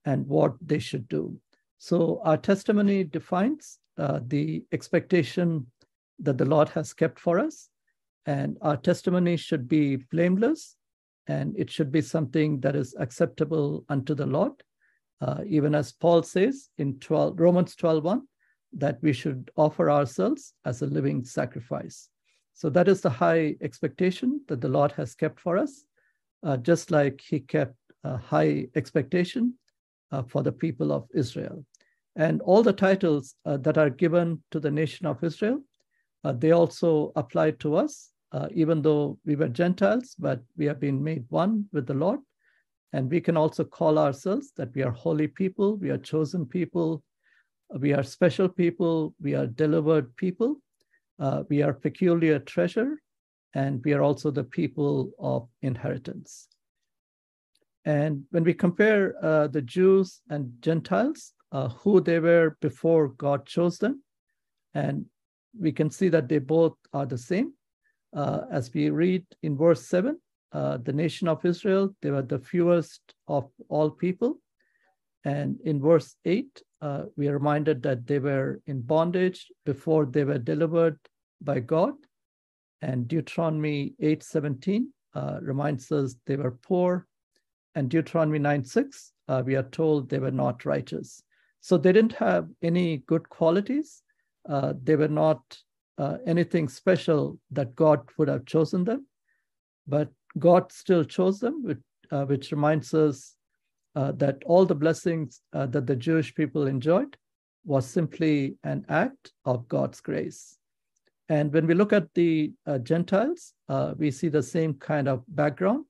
and 0.06 0.26
what 0.26 0.54
they 0.64 0.78
should 0.78 1.06
do. 1.08 1.38
So 1.78 2.20
our 2.24 2.38
testimony 2.38 3.04
defines 3.04 3.78
uh, 3.98 4.20
the 4.26 4.64
expectation 4.72 5.66
that 6.20 6.38
the 6.38 6.44
Lord 6.44 6.68
has 6.70 6.94
kept 6.94 7.20
for 7.20 7.38
us. 7.38 7.68
And 8.24 8.56
our 8.62 8.76
testimony 8.76 9.36
should 9.36 9.68
be 9.68 9.96
blameless 9.96 10.76
and 11.26 11.54
it 11.58 11.70
should 11.70 11.92
be 11.92 12.00
something 12.00 12.60
that 12.60 12.74
is 12.74 12.94
acceptable 12.98 13.84
unto 13.88 14.14
the 14.14 14.26
Lord. 14.26 14.52
Uh, 15.20 15.42
even 15.46 15.74
as 15.74 15.92
Paul 15.92 16.22
says 16.22 16.70
in 16.78 16.98
12, 16.98 17.38
Romans 17.38 17.74
12 17.76 18.20
that 18.78 18.98
we 19.02 19.12
should 19.12 19.50
offer 19.56 19.90
ourselves 19.90 20.54
as 20.64 20.82
a 20.82 20.86
living 20.86 21.24
sacrifice. 21.24 22.08
So 22.54 22.70
that 22.70 22.88
is 22.88 23.00
the 23.00 23.10
high 23.10 23.56
expectation 23.60 24.40
that 24.48 24.60
the 24.60 24.68
Lord 24.68 24.92
has 24.92 25.14
kept 25.14 25.40
for 25.40 25.58
us, 25.58 25.84
uh, 26.42 26.56
just 26.56 26.90
like 26.90 27.20
he 27.20 27.40
kept 27.40 27.76
a 28.04 28.16
high 28.16 28.68
expectation 28.74 29.54
uh, 30.12 30.22
for 30.22 30.42
the 30.42 30.52
people 30.52 30.92
of 30.92 31.06
Israel. 31.14 31.64
And 32.16 32.40
all 32.42 32.62
the 32.62 32.72
titles 32.72 33.34
uh, 33.44 33.58
that 33.58 33.76
are 33.78 33.90
given 33.90 34.42
to 34.50 34.60
the 34.60 34.70
nation 34.70 35.06
of 35.06 35.22
Israel, 35.22 35.60
uh, 36.24 36.32
they 36.32 36.52
also 36.52 37.12
apply 37.14 37.52
to 37.52 37.76
us, 37.76 38.10
uh, 38.32 38.48
even 38.52 38.82
though 38.82 39.18
we 39.24 39.36
were 39.36 39.48
Gentiles, 39.48 40.14
but 40.18 40.40
we 40.56 40.64
have 40.66 40.80
been 40.80 41.02
made 41.02 41.24
one 41.28 41.66
with 41.72 41.86
the 41.86 41.94
Lord. 41.94 42.20
And 42.92 43.10
we 43.10 43.20
can 43.20 43.36
also 43.36 43.64
call 43.64 43.98
ourselves 43.98 44.52
that 44.56 44.74
we 44.74 44.82
are 44.82 44.92
holy 44.92 45.28
people, 45.28 45.76
we 45.76 45.90
are 45.90 45.98
chosen 45.98 46.46
people, 46.46 47.02
we 47.78 47.92
are 47.92 48.02
special 48.02 48.48
people, 48.48 49.14
we 49.20 49.34
are 49.34 49.46
delivered 49.46 50.16
people, 50.16 50.56
uh, 51.18 51.42
we 51.48 51.62
are 51.62 51.74
peculiar 51.74 52.38
treasure, 52.38 53.00
and 53.54 53.82
we 53.84 53.92
are 53.92 54.02
also 54.02 54.30
the 54.30 54.44
people 54.44 55.10
of 55.18 55.48
inheritance. 55.62 56.48
And 57.86 58.24
when 58.30 58.42
we 58.42 58.52
compare 58.52 59.14
uh, 59.24 59.46
the 59.46 59.62
Jews 59.62 60.20
and 60.28 60.52
Gentiles, 60.60 61.32
uh, 61.52 61.68
who 61.68 62.00
they 62.00 62.18
were 62.18 62.56
before 62.60 63.08
God 63.08 63.46
chose 63.46 63.78
them, 63.78 64.02
and 64.74 65.06
we 65.58 65.70
can 65.70 65.88
see 65.88 66.08
that 66.08 66.28
they 66.28 66.38
both 66.38 66.74
are 66.92 67.06
the 67.06 67.16
same. 67.16 67.52
Uh, 68.12 68.40
as 68.50 68.74
we 68.74 68.90
read 68.90 69.24
in 69.44 69.56
verse 69.56 69.86
7, 69.86 70.18
uh, 70.52 70.78
the 70.78 70.92
nation 70.92 71.28
of 71.28 71.44
Israel, 71.44 71.94
they 72.02 72.10
were 72.10 72.22
the 72.22 72.40
fewest 72.40 73.00
of 73.28 73.48
all 73.68 73.90
people. 73.90 74.40
And 75.24 75.58
in 75.64 75.80
verse 75.80 76.16
8, 76.24 76.62
uh, 76.80 77.02
we 77.16 77.28
are 77.28 77.34
reminded 77.34 77.82
that 77.84 78.06
they 78.06 78.18
were 78.18 78.60
in 78.66 78.80
bondage 78.82 79.46
before 79.64 80.06
they 80.06 80.24
were 80.24 80.38
delivered 80.38 80.98
by 81.40 81.60
God. 81.60 81.94
And 82.82 83.08
Deuteronomy 83.08 83.94
8:17 84.02 84.86
uh, 85.14 85.38
reminds 85.40 85.90
us 85.92 86.16
they 86.26 86.36
were 86.36 86.58
poor. 86.62 87.06
And 87.76 87.90
Deuteronomy 87.90 88.38
9:6, 88.38 89.12
uh, 89.28 89.42
we 89.44 89.54
are 89.54 89.62
told 89.62 90.08
they 90.08 90.18
were 90.18 90.30
not 90.30 90.64
righteous. 90.64 91.22
So 91.60 91.76
they 91.76 91.92
didn't 91.92 92.14
have 92.14 92.48
any 92.62 92.98
good 93.06 93.28
qualities. 93.28 94.02
Uh, 94.48 94.72
they 94.82 94.96
were 94.96 95.08
not 95.08 95.42
uh, 95.98 96.16
anything 96.26 96.68
special 96.68 97.38
that 97.50 97.76
God 97.76 98.08
would 98.16 98.28
have 98.28 98.46
chosen 98.46 98.84
them, 98.84 99.06
but 99.86 100.10
God 100.38 100.72
still 100.72 101.04
chose 101.04 101.38
them, 101.38 101.64
which, 101.64 101.80
uh, 102.10 102.24
which 102.24 102.50
reminds 102.50 102.94
us 102.94 103.36
uh, 103.94 104.12
that 104.12 104.42
all 104.46 104.64
the 104.64 104.74
blessings 104.74 105.42
uh, 105.52 105.66
that 105.66 105.86
the 105.86 105.96
Jewish 105.96 106.34
people 106.34 106.66
enjoyed 106.66 107.16
was 107.64 107.86
simply 107.86 108.56
an 108.64 108.86
act 108.88 109.32
of 109.44 109.68
God's 109.68 110.00
grace. 110.00 110.56
And 111.28 111.52
when 111.52 111.66
we 111.66 111.74
look 111.74 111.92
at 111.92 112.14
the 112.14 112.52
Gentiles, 112.84 113.52
we 113.96 114.12
see 114.12 114.28
the 114.28 114.42
same 114.42 114.74
kind 114.74 115.08
of 115.08 115.24
background. 115.26 115.84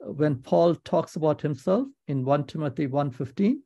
When 0.00 0.36
Paul 0.36 0.74
talks 0.76 1.16
about 1.16 1.40
himself 1.40 1.88
in 2.08 2.24
1 2.24 2.46
Timothy 2.46 2.86
1.15, 2.86 3.56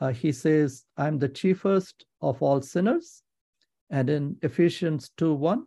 uh, 0.00 0.12
he 0.12 0.32
says, 0.32 0.84
I'm 0.96 1.18
the 1.18 1.28
chiefest 1.28 2.04
of 2.20 2.42
all 2.42 2.60
sinners. 2.60 3.22
And 3.90 4.10
in 4.10 4.36
Ephesians 4.42 5.10
2.1, 5.18 5.62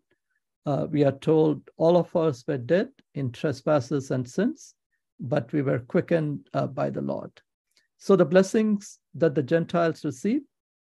uh, 0.66 0.88
we 0.90 1.04
are 1.04 1.18
told 1.20 1.62
all 1.78 1.98
of 1.98 2.16
us 2.16 2.44
were 2.48 2.58
dead 2.58 2.90
in 3.16 3.32
trespasses 3.32 4.12
and 4.12 4.28
sins, 4.28 4.76
but 5.20 5.52
we 5.54 5.62
were 5.62 5.80
quickened 5.80 6.48
uh, 6.54 6.68
by 6.68 6.90
the 6.90 7.02
Lord. 7.02 7.32
So 7.98 8.16
the 8.16 8.26
blessings 8.26 9.00
that 9.16 9.36
the 9.36 9.44
Gentiles 9.44 10.06
receive 10.06 10.42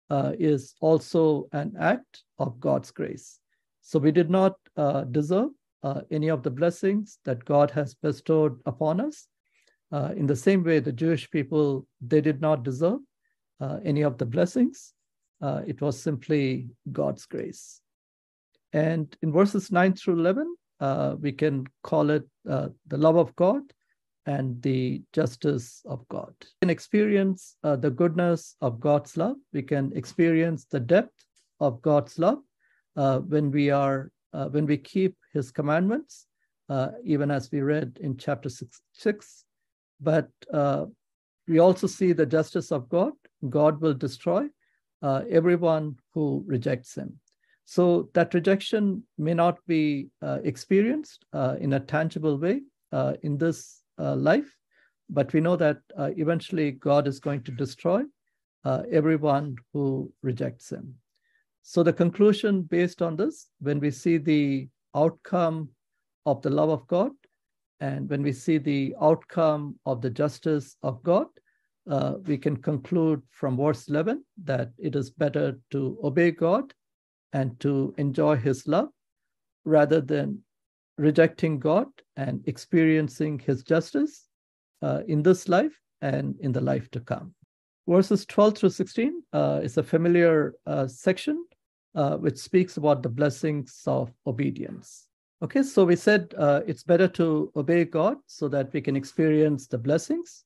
uh, 0.09 0.33
is 0.39 0.75
also 0.81 1.47
an 1.51 1.75
act 1.79 2.23
of 2.39 2.59
God's 2.59 2.91
grace. 2.91 3.39
So 3.81 3.99
we 3.99 4.11
did 4.11 4.29
not 4.29 4.55
uh, 4.77 5.01
deserve 5.03 5.49
uh, 5.85 6.01
any 6.09 6.29
of 6.29 6.41
the 6.41 6.49
blessings 6.49 7.19
that 7.25 7.45
God 7.45 7.69
has 7.69 7.93
bestowed 7.93 8.59
upon 8.65 8.99
us. 8.99 9.27
Uh, 9.91 10.13
in 10.17 10.25
the 10.25 10.35
same 10.35 10.63
way, 10.63 10.79
the 10.79 10.91
Jewish 10.91 11.29
people, 11.29 11.85
they 12.01 12.21
did 12.21 12.41
not 12.41 12.63
deserve 12.63 13.01
uh, 13.61 13.77
any 13.85 14.01
of 14.01 14.17
the 14.17 14.25
blessings. 14.25 14.93
Uh, 15.43 15.61
it 15.67 15.79
was 15.81 16.01
simply 16.01 16.69
God's 16.91 17.27
grace. 17.27 17.81
And 18.73 19.15
in 19.21 19.31
verses 19.31 19.71
9 19.71 19.93
through 19.93 20.19
11, 20.19 20.55
uh, 20.79 21.15
we 21.19 21.31
can 21.31 21.65
call 21.83 22.09
it 22.09 22.23
the 22.43 22.73
love 22.89 23.15
of 23.15 23.35
God 23.35 23.61
and 24.25 24.59
the 24.63 25.03
justice 25.13 25.83
of 25.85 26.05
God. 26.09 26.33
We 26.41 26.47
can 26.63 26.69
experience 26.71 27.57
the 27.61 27.93
goodness 27.95 28.55
of 28.59 28.79
God's 28.79 29.15
love. 29.17 29.35
We 29.53 29.61
can 29.61 29.93
experience 29.95 30.65
the 30.65 30.79
depth 30.79 31.13
of 31.59 31.79
God's 31.83 32.17
love 32.17 32.39
uh, 32.95 33.19
when 33.19 33.51
we 33.51 33.69
are 33.69 34.11
uh, 34.35 34.47
when 34.53 34.65
we 34.65 34.77
keep 34.77 35.13
his 35.33 35.51
commandments, 35.51 36.27
uh, 36.69 36.89
even 37.13 37.31
as 37.31 37.51
we 37.51 37.61
read 37.61 37.89
in 38.01 38.17
chapter 38.17 38.49
six. 38.49 38.81
six. 38.91 39.45
But 40.01 40.29
uh, 40.53 40.85
we 41.47 41.59
also 41.59 41.87
see 41.87 42.11
the 42.13 42.25
justice 42.25 42.71
of 42.71 42.89
God. 42.89 43.13
God 43.49 43.79
will 43.81 43.93
destroy 43.93 44.43
uh, 45.01 45.21
everyone 45.29 45.95
who 46.13 46.43
rejects 46.47 46.95
him. 46.95 47.19
So 47.65 48.09
that 48.13 48.33
rejection 48.33 49.03
may 49.17 49.33
not 49.33 49.57
be 49.67 50.09
uh, 50.21 50.39
experienced 50.43 51.25
in 51.59 51.73
a 51.73 51.79
tangible 51.79 52.37
way 52.37 52.61
in 53.23 53.37
this 53.37 53.81
life, 53.97 54.51
but 55.09 55.33
we 55.33 55.41
know 55.41 55.55
that 55.55 55.79
eventually 55.97 56.71
God 56.71 57.07
is 57.07 57.19
going 57.19 57.43
to 57.43 57.51
destroy 57.51 58.03
everyone 58.91 59.55
who 59.73 60.11
rejects 60.21 60.71
him. 60.71 60.95
So 61.67 61.81
the 61.81 61.91
conclusion 61.91 62.61
based 62.61 63.01
on 63.01 63.15
this, 63.15 63.47
when 63.59 63.79
we 63.79 63.89
see 63.89 64.17
the 64.17 64.69
outcome 64.95 65.69
of 66.27 66.43
the 66.43 66.51
love 66.51 66.69
of 66.69 66.85
God, 66.85 67.09
and 67.79 68.07
when 68.07 68.21
we 68.21 68.33
see 68.33 68.59
the 68.59 68.95
outcome 69.01 69.79
of 69.87 69.99
the 69.99 70.11
justice 70.11 70.77
of 70.83 71.01
God, 71.01 71.25
uh, 71.89 72.13
we 72.23 72.37
can 72.37 72.55
conclude 72.55 73.23
from 73.31 73.57
verse 73.57 73.87
11 73.87 74.23
that 74.43 74.73
it 74.77 74.95
is 74.95 75.09
better 75.09 75.59
to 75.71 75.97
obey 76.03 76.29
God 76.29 76.71
and 77.33 77.59
to 77.61 77.95
enjoy 77.97 78.35
his 78.35 78.67
love 78.67 78.89
rather 79.65 80.01
than 80.01 80.43
rejecting 80.99 81.57
God 81.57 81.87
and 82.15 82.47
experiencing 82.47 83.39
his 83.39 83.63
justice 83.63 84.27
uh, 84.83 85.01
in 85.07 85.23
this 85.23 85.49
life 85.49 85.81
and 86.03 86.35
in 86.41 86.51
the 86.51 86.61
life 86.61 86.91
to 86.91 86.99
come. 86.99 87.33
Verses 87.87 88.23
12 88.27 88.55
through 88.55 88.69
16 88.69 89.23
uh, 89.33 89.61
is 89.63 89.77
a 89.77 89.83
familiar 89.83 90.53
uh, 90.67 90.87
section 90.87 91.43
uh, 91.95 92.17
which 92.17 92.37
speaks 92.37 92.77
about 92.77 93.01
the 93.01 93.09
blessings 93.09 93.81
of 93.87 94.11
obedience. 94.27 95.07
Okay, 95.41 95.63
so 95.63 95.85
we 95.85 95.95
said 95.95 96.33
uh, 96.37 96.61
it's 96.67 96.83
better 96.83 97.07
to 97.07 97.51
obey 97.55 97.85
God 97.85 98.17
so 98.25 98.47
that 98.49 98.71
we 98.73 98.81
can 98.81 98.95
experience 98.95 99.67
the 99.67 99.77
blessings. 99.77 100.43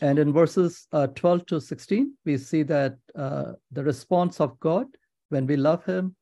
And 0.00 0.18
in 0.18 0.32
verses 0.32 0.86
uh, 0.92 1.08
12 1.08 1.46
to 1.46 1.60
16, 1.60 2.14
we 2.24 2.36
see 2.36 2.62
that 2.64 2.96
uh, 3.14 3.52
the 3.72 3.84
response 3.84 4.40
of 4.40 4.58
God 4.60 4.86
when 5.28 5.46
we 5.46 5.56
love 5.56 5.84
Him 5.84 6.16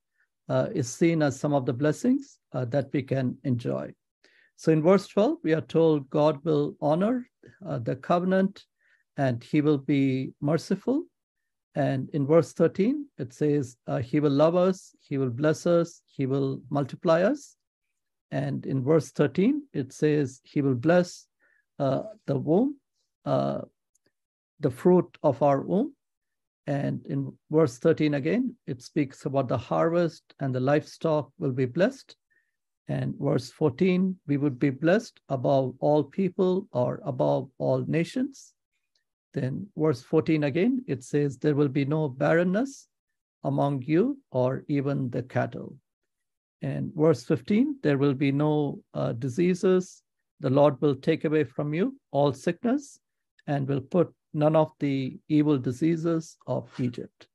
uh, 0.48 0.68
is 0.74 0.88
seen 0.88 1.22
as 1.22 1.38
some 1.38 1.54
of 1.54 1.64
the 1.64 1.72
blessings 1.72 2.38
uh, 2.52 2.64
that 2.66 2.90
we 2.92 3.02
can 3.02 3.36
enjoy. 3.44 3.92
So 4.56 4.72
in 4.72 4.82
verse 4.82 5.06
12, 5.08 5.38
we 5.42 5.54
are 5.54 5.62
told 5.62 6.08
God 6.10 6.42
will 6.44 6.76
honor 6.80 7.26
the 7.60 7.96
covenant 7.96 8.64
and 9.16 9.42
He 9.42 9.60
will 9.60 9.78
be 9.78 10.32
merciful 10.40 11.04
and 11.74 12.10
in 12.10 12.26
verse 12.26 12.52
13, 12.52 13.06
it 13.18 13.32
says, 13.32 13.76
uh, 13.86 13.98
He 13.98 14.20
will 14.20 14.32
love 14.32 14.56
us, 14.56 14.94
He 15.00 15.16
will 15.16 15.30
bless 15.30 15.66
us, 15.66 16.02
He 16.06 16.26
will 16.26 16.60
multiply 16.68 17.22
us. 17.22 17.56
And 18.30 18.66
in 18.66 18.82
verse 18.82 19.10
13, 19.10 19.62
it 19.72 19.92
says, 19.92 20.40
He 20.44 20.60
will 20.60 20.74
bless 20.74 21.26
uh, 21.78 22.02
the 22.26 22.38
womb, 22.38 22.76
uh, 23.24 23.62
the 24.60 24.70
fruit 24.70 25.16
of 25.22 25.42
our 25.42 25.62
womb. 25.62 25.94
And 26.66 27.04
in 27.06 27.32
verse 27.50 27.78
13 27.78 28.14
again, 28.14 28.54
it 28.66 28.82
speaks 28.82 29.24
about 29.24 29.48
the 29.48 29.58
harvest 29.58 30.22
and 30.40 30.54
the 30.54 30.60
livestock 30.60 31.32
will 31.38 31.52
be 31.52 31.64
blessed. 31.64 32.16
And 32.88 33.14
verse 33.18 33.50
14, 33.50 34.16
we 34.26 34.36
would 34.36 34.58
be 34.58 34.70
blessed 34.70 35.18
above 35.28 35.74
all 35.80 36.04
people 36.04 36.68
or 36.72 37.00
above 37.04 37.48
all 37.58 37.84
nations. 37.86 38.52
Then, 39.34 39.66
verse 39.76 40.02
14 40.02 40.44
again, 40.44 40.84
it 40.86 41.04
says, 41.04 41.38
There 41.38 41.54
will 41.54 41.68
be 41.68 41.84
no 41.84 42.08
barrenness 42.08 42.88
among 43.44 43.82
you 43.82 44.18
or 44.30 44.64
even 44.68 45.10
the 45.10 45.22
cattle. 45.22 45.76
And 46.60 46.92
verse 46.94 47.24
15, 47.24 47.78
there 47.82 47.98
will 47.98 48.14
be 48.14 48.30
no 48.30 48.80
uh, 48.94 49.12
diseases. 49.12 50.02
The 50.40 50.50
Lord 50.50 50.80
will 50.80 50.94
take 50.94 51.24
away 51.24 51.44
from 51.44 51.74
you 51.74 51.96
all 52.12 52.32
sickness 52.32 53.00
and 53.46 53.66
will 53.66 53.80
put 53.80 54.12
none 54.32 54.54
of 54.54 54.72
the 54.78 55.18
evil 55.28 55.58
diseases 55.58 56.36
of 56.46 56.68
Egypt. 56.78 57.26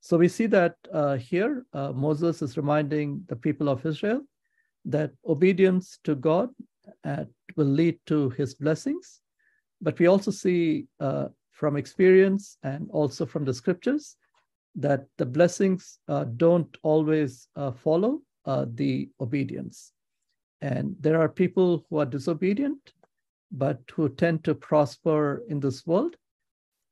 So 0.00 0.16
we 0.16 0.28
see 0.28 0.46
that 0.46 0.74
uh, 0.92 1.16
here, 1.16 1.64
uh, 1.72 1.92
Moses 1.92 2.42
is 2.42 2.56
reminding 2.56 3.24
the 3.28 3.36
people 3.36 3.68
of 3.68 3.84
Israel 3.84 4.20
that 4.84 5.10
obedience 5.26 5.98
to 6.04 6.14
God 6.14 6.50
uh, 7.04 7.24
will 7.56 7.66
lead 7.66 7.98
to 8.06 8.30
his 8.30 8.54
blessings. 8.54 9.20
But 9.80 9.98
we 9.98 10.06
also 10.06 10.30
see 10.30 10.86
uh, 11.00 11.28
from 11.56 11.76
experience 11.76 12.58
and 12.62 12.88
also 12.90 13.24
from 13.24 13.44
the 13.44 13.54
scriptures 13.54 14.16
that 14.74 15.06
the 15.16 15.24
blessings 15.24 15.98
uh, 16.08 16.24
don't 16.36 16.76
always 16.82 17.48
uh, 17.56 17.72
follow 17.72 18.20
the 18.74 19.08
obedience. 19.20 19.92
And 20.60 20.94
there 21.00 21.20
are 21.20 21.28
people 21.28 21.84
who 21.88 21.98
are 21.98 22.06
disobedient, 22.06 22.92
but 23.50 23.80
who 23.92 24.08
tend 24.08 24.44
to 24.44 24.54
prosper 24.54 25.42
in 25.48 25.60
this 25.60 25.86
world. 25.86 26.16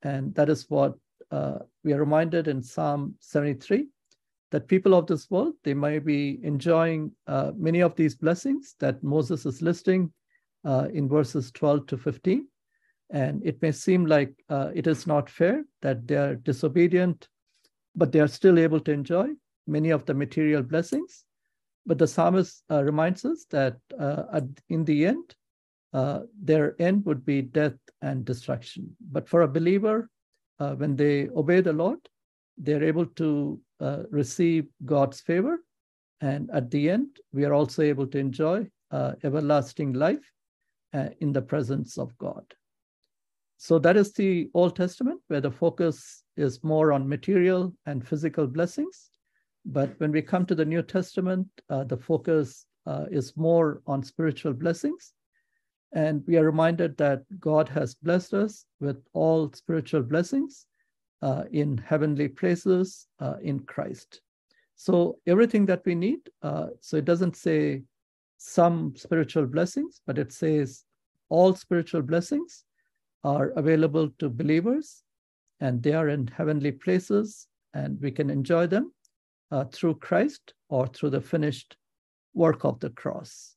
And 0.01 0.33
that 0.35 0.49
is 0.49 0.69
what 0.69 0.95
uh, 1.31 1.59
we 1.83 1.93
are 1.93 1.99
reminded 1.99 2.47
in 2.47 2.61
Psalm 2.61 3.15
73 3.19 3.87
that 4.51 4.67
people 4.67 4.93
of 4.93 5.07
this 5.07 5.29
world, 5.29 5.53
they 5.63 5.73
may 5.73 5.99
be 5.99 6.39
enjoying 6.43 7.11
uh, 7.27 7.51
many 7.57 7.81
of 7.81 7.95
these 7.95 8.15
blessings 8.15 8.75
that 8.79 9.03
Moses 9.03 9.45
is 9.45 9.61
listing 9.61 10.13
uh, 10.63 10.87
in 10.93 11.09
verses 11.09 11.51
12 11.51 11.87
to 11.87 11.97
15. 11.97 12.47
And 13.11 13.45
it 13.45 13.61
may 13.61 13.71
seem 13.71 14.05
like 14.05 14.33
uh, 14.49 14.71
it 14.73 14.87
is 14.87 15.05
not 15.05 15.29
fair 15.29 15.63
that 15.81 16.07
they 16.07 16.15
are 16.15 16.35
disobedient, 16.35 17.27
but 17.95 18.11
they 18.11 18.19
are 18.19 18.27
still 18.27 18.57
able 18.59 18.79
to 18.81 18.91
enjoy 18.91 19.27
many 19.67 19.91
of 19.91 20.05
the 20.05 20.13
material 20.13 20.63
blessings. 20.63 21.23
But 21.85 21.99
the 21.99 22.07
psalmist 22.07 22.63
uh, 22.71 22.83
reminds 22.83 23.25
us 23.25 23.45
that 23.51 23.77
uh, 23.99 24.41
in 24.69 24.85
the 24.85 25.05
end, 25.05 25.35
their 26.43 26.75
end 26.81 27.05
would 27.05 27.25
be 27.25 27.41
death 27.41 27.77
and 28.01 28.25
destruction. 28.25 28.95
But 29.11 29.29
for 29.29 29.43
a 29.43 29.47
believer, 29.47 30.09
uh, 30.59 30.75
when 30.75 30.95
they 30.95 31.29
obey 31.29 31.61
the 31.61 31.73
Lord, 31.73 31.99
they're 32.57 32.83
able 32.83 33.05
to 33.05 33.59
uh, 33.79 34.03
receive 34.09 34.67
God's 34.85 35.19
favor. 35.19 35.59
And 36.21 36.49
at 36.51 36.71
the 36.71 36.89
end, 36.89 37.17
we 37.33 37.45
are 37.45 37.53
also 37.53 37.81
able 37.81 38.07
to 38.07 38.17
enjoy 38.17 38.67
uh, 38.91 39.13
everlasting 39.23 39.93
life 39.93 40.31
uh, 40.93 41.09
in 41.19 41.33
the 41.33 41.41
presence 41.41 41.97
of 41.97 42.17
God. 42.17 42.45
So 43.65 43.79
that 43.79 43.97
is 43.97 44.13
the 44.13 44.51
Old 44.53 44.75
Testament, 44.75 45.21
where 45.27 45.41
the 45.41 45.49
focus 45.49 46.23
is 46.37 46.63
more 46.63 46.93
on 46.93 47.09
material 47.09 47.73
and 47.87 48.07
physical 48.07 48.45
blessings. 48.45 49.09
But 49.65 49.99
when 49.99 50.11
we 50.11 50.21
come 50.21 50.45
to 50.45 50.53
the 50.53 50.65
New 50.65 50.83
Testament, 50.83 51.47
uh, 51.67 51.83
the 51.85 51.97
focus 51.97 52.67
uh, 52.85 53.05
is 53.09 53.35
more 53.35 53.81
on 53.87 54.03
spiritual 54.03 54.53
blessings 54.53 55.13
and 55.93 56.23
we 56.27 56.37
are 56.37 56.45
reminded 56.45 56.95
that 56.97 57.23
God 57.39 57.67
has 57.69 57.95
blessed 57.95 58.35
us 58.35 58.65
with 58.79 59.01
all 59.13 59.51
spiritual 59.53 60.03
blessings 60.03 60.67
uh, 61.23 61.45
in 61.51 61.79
heavenly 61.79 62.27
places 62.27 63.07
uh, 63.19 63.37
in 63.41 63.61
Christ. 63.61 64.21
So, 64.75 65.17
everything 65.25 65.65
that 65.65 65.81
we 65.85 65.95
need, 65.95 66.19
uh, 66.43 66.67
so 66.81 66.97
it 66.97 67.05
doesn't 67.05 67.35
say 67.35 67.81
some 68.37 68.93
spiritual 68.95 69.47
blessings, 69.47 70.01
but 70.05 70.19
it 70.19 70.31
says 70.31 70.83
all 71.29 71.55
spiritual 71.55 72.03
blessings 72.03 72.65
are 73.25 73.49
available 73.55 74.09
to 74.19 74.29
believers 74.29 75.03
and 75.59 75.81
they 75.81 75.93
are 75.93 76.09
in 76.09 76.27
heavenly 76.27 76.71
places 76.71 77.47
and 77.73 77.99
we 77.99 78.11
can 78.11 78.29
enjoy 78.29 78.67
them 78.67 78.93
uh, 79.51 79.65
through 79.65 79.95
Christ 79.95 80.53
or 80.69 80.87
through 80.87 81.09
the 81.09 81.21
finished 81.21 81.75
work 82.33 82.63
of 82.63 82.79
the 82.79 82.91
cross. 82.91 83.55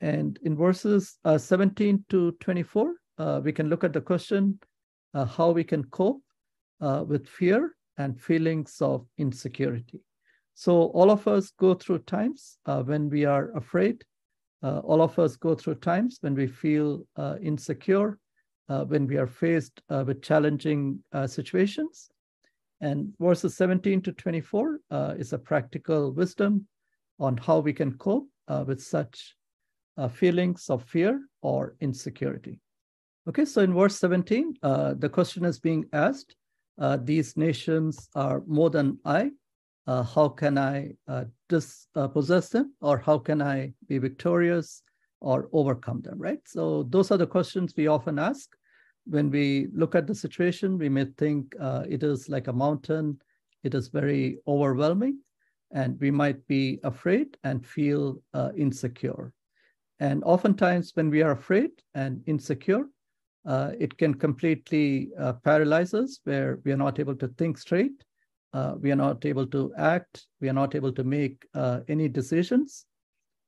And 0.00 0.38
in 0.42 0.56
verses 0.56 1.18
uh, 1.24 1.38
17 1.38 2.04
to 2.10 2.32
24, 2.40 2.94
uh, 3.18 3.40
we 3.44 3.52
can 3.52 3.68
look 3.68 3.84
at 3.84 3.92
the 3.92 4.00
question 4.00 4.58
uh, 5.14 5.24
how 5.24 5.50
we 5.50 5.64
can 5.64 5.84
cope 5.84 6.22
uh, 6.80 7.04
with 7.06 7.28
fear 7.28 7.76
and 7.98 8.20
feelings 8.20 8.78
of 8.80 9.06
insecurity. 9.18 10.00
So, 10.54 10.86
all 10.88 11.10
of 11.10 11.26
us 11.26 11.52
go 11.58 11.74
through 11.74 12.00
times 12.00 12.58
uh, 12.66 12.82
when 12.82 13.08
we 13.08 13.24
are 13.24 13.56
afraid. 13.56 14.04
Uh, 14.62 14.78
all 14.78 15.02
of 15.02 15.18
us 15.18 15.36
go 15.36 15.54
through 15.54 15.76
times 15.76 16.18
when 16.20 16.34
we 16.34 16.46
feel 16.46 17.04
insecure, 17.42 18.18
when 18.66 19.06
we 19.06 19.16
are 19.16 19.26
faced 19.26 19.80
with 19.88 20.22
challenging 20.22 21.02
situations. 21.26 22.10
And 22.80 23.14
verses 23.20 23.56
17 23.56 24.02
to 24.02 24.12
24 24.12 24.80
is 25.18 25.32
a 25.32 25.38
practical 25.38 26.12
wisdom 26.12 26.66
on 27.18 27.36
how 27.36 27.60
we 27.60 27.72
can 27.72 27.96
cope 27.98 28.28
with 28.66 28.82
such 28.82 29.36
uh, 29.96 30.08
feelings 30.08 30.68
of 30.70 30.82
fear 30.84 31.20
or 31.42 31.76
insecurity. 31.80 32.60
Okay, 33.28 33.44
so 33.44 33.62
in 33.62 33.72
verse 33.72 33.96
17, 33.98 34.54
uh, 34.62 34.94
the 34.94 35.08
question 35.08 35.44
is 35.44 35.58
being 35.58 35.86
asked 35.92 36.36
uh, 36.78 36.98
These 37.00 37.36
nations 37.36 38.08
are 38.14 38.42
more 38.46 38.70
than 38.70 38.98
I. 39.04 39.30
Uh, 39.86 40.02
how 40.02 40.28
can 40.28 40.58
I 40.58 40.94
uh, 41.06 41.24
dispossess 41.48 42.48
them, 42.48 42.74
or 42.80 42.98
how 42.98 43.18
can 43.18 43.40
I 43.40 43.74
be 43.86 43.98
victorious 43.98 44.82
or 45.20 45.48
overcome 45.52 46.00
them, 46.02 46.18
right? 46.18 46.40
So, 46.46 46.84
those 46.84 47.10
are 47.10 47.18
the 47.18 47.26
questions 47.26 47.74
we 47.76 47.86
often 47.86 48.18
ask. 48.18 48.50
When 49.06 49.30
we 49.30 49.68
look 49.74 49.94
at 49.94 50.06
the 50.06 50.14
situation, 50.14 50.78
we 50.78 50.88
may 50.88 51.06
think 51.18 51.54
uh, 51.60 51.84
it 51.88 52.02
is 52.02 52.28
like 52.28 52.48
a 52.48 52.52
mountain, 52.52 53.20
it 53.62 53.74
is 53.74 53.88
very 53.88 54.38
overwhelming, 54.46 55.18
and 55.72 55.98
we 56.00 56.10
might 56.10 56.46
be 56.46 56.80
afraid 56.84 57.36
and 57.44 57.66
feel 57.66 58.22
insecure. 58.56 59.32
And 60.00 60.24
oftentimes, 60.24 60.92
when 60.94 61.10
we 61.10 61.22
are 61.22 61.32
afraid 61.32 61.70
and 61.94 62.22
insecure, 62.26 62.86
uh, 63.46 63.72
it 63.78 63.96
can 63.96 64.14
completely 64.14 65.10
uh, 65.18 65.34
paralyze 65.44 65.94
us, 65.94 66.20
where 66.24 66.60
we 66.64 66.72
are 66.72 66.76
not 66.76 66.98
able 66.98 67.14
to 67.16 67.28
think 67.28 67.58
straight, 67.58 68.04
uh, 68.52 68.74
we 68.80 68.90
are 68.90 68.96
not 68.96 69.24
able 69.24 69.46
to 69.46 69.72
act, 69.76 70.26
we 70.40 70.48
are 70.48 70.54
not 70.54 70.74
able 70.74 70.92
to 70.92 71.04
make 71.04 71.46
uh, 71.54 71.80
any 71.88 72.08
decisions. 72.08 72.86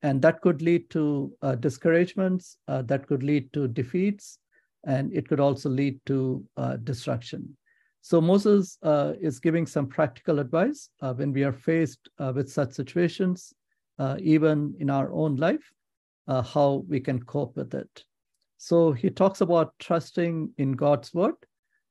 And 0.02 0.20
that 0.22 0.40
could 0.40 0.62
lead 0.62 0.90
to 0.90 1.32
uh, 1.42 1.54
discouragements, 1.56 2.58
uh, 2.68 2.82
that 2.82 3.06
could 3.06 3.22
lead 3.22 3.52
to 3.54 3.66
defeats, 3.66 4.38
and 4.84 5.12
it 5.12 5.28
could 5.28 5.40
also 5.40 5.68
lead 5.68 5.98
to 6.06 6.44
destruction. 6.84 7.56
So 8.02 8.20
Moses 8.20 8.78
is 9.20 9.40
giving 9.40 9.66
some 9.66 9.88
practical 9.88 10.38
advice 10.38 10.90
when 11.00 11.32
we 11.32 11.42
are 11.42 11.52
faced 11.52 12.08
with 12.20 12.48
such 12.48 12.72
situations, 12.72 13.52
even 14.20 14.76
in 14.78 14.90
our 14.90 15.12
own 15.12 15.34
life 15.34 15.72
uh, 16.28 16.42
how 16.42 16.84
we 16.88 17.00
can 17.00 17.22
cope 17.22 17.56
with 17.56 17.74
it. 17.74 18.04
So 18.58 18.92
he 18.92 19.10
talks 19.10 19.40
about 19.40 19.74
trusting 19.78 20.50
in 20.58 20.72
God's 20.72 21.12
word. 21.12 21.34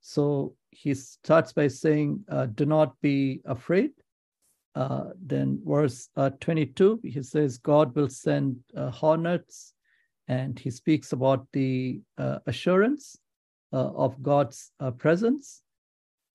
So 0.01 0.55
he 0.71 0.93
starts 0.93 1.53
by 1.53 1.67
saying, 1.67 2.25
uh, 2.29 2.47
Do 2.47 2.65
not 2.65 2.99
be 3.01 3.41
afraid. 3.45 3.91
Uh, 4.75 5.05
then, 5.25 5.61
verse 5.65 6.09
uh, 6.17 6.29
22, 6.41 6.99
he 7.03 7.23
says, 7.23 7.57
God 7.57 7.95
will 7.95 8.09
send 8.09 8.57
uh, 8.75 8.91
hornets, 8.91 9.73
and 10.27 10.59
he 10.59 10.69
speaks 10.69 11.13
about 11.13 11.47
the 11.53 12.01
uh, 12.17 12.39
assurance 12.45 13.17
of 13.71 14.21
God's 14.23 14.71
presence. 14.97 15.61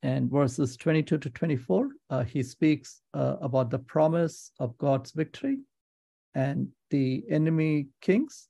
And 0.02 0.30
verses 0.30 0.76
22 0.76 1.16
to 1.16 1.30
24, 1.30 1.88
he 2.26 2.42
speaks 2.42 3.00
about 3.14 3.70
the 3.70 3.78
promise 3.78 4.52
of 4.58 4.76
God's 4.76 5.12
victory 5.12 5.60
and 6.34 6.68
the 6.90 7.24
enemy 7.30 7.88
kings 8.02 8.48